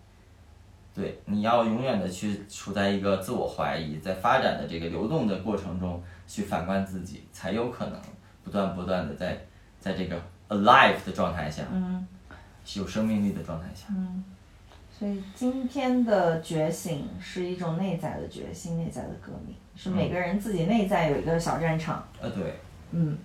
[0.95, 7.99] 对，你要永远的去处在一个自我怀疑，在发展的这个流动的过程中去反观自己，才有可能
[8.45, 9.39] 不断不断的在
[9.81, 10.21] 在这个
[10.51, 12.07] alive 的状态下，嗯，
[12.75, 14.23] 有生命力的状态下，嗯，
[14.91, 22.55] 所以今天的觉醒是一种内在的觉醒，内在的革命，是每个人自己内在有一个小战场，呃，对，
[22.91, 23.17] 嗯。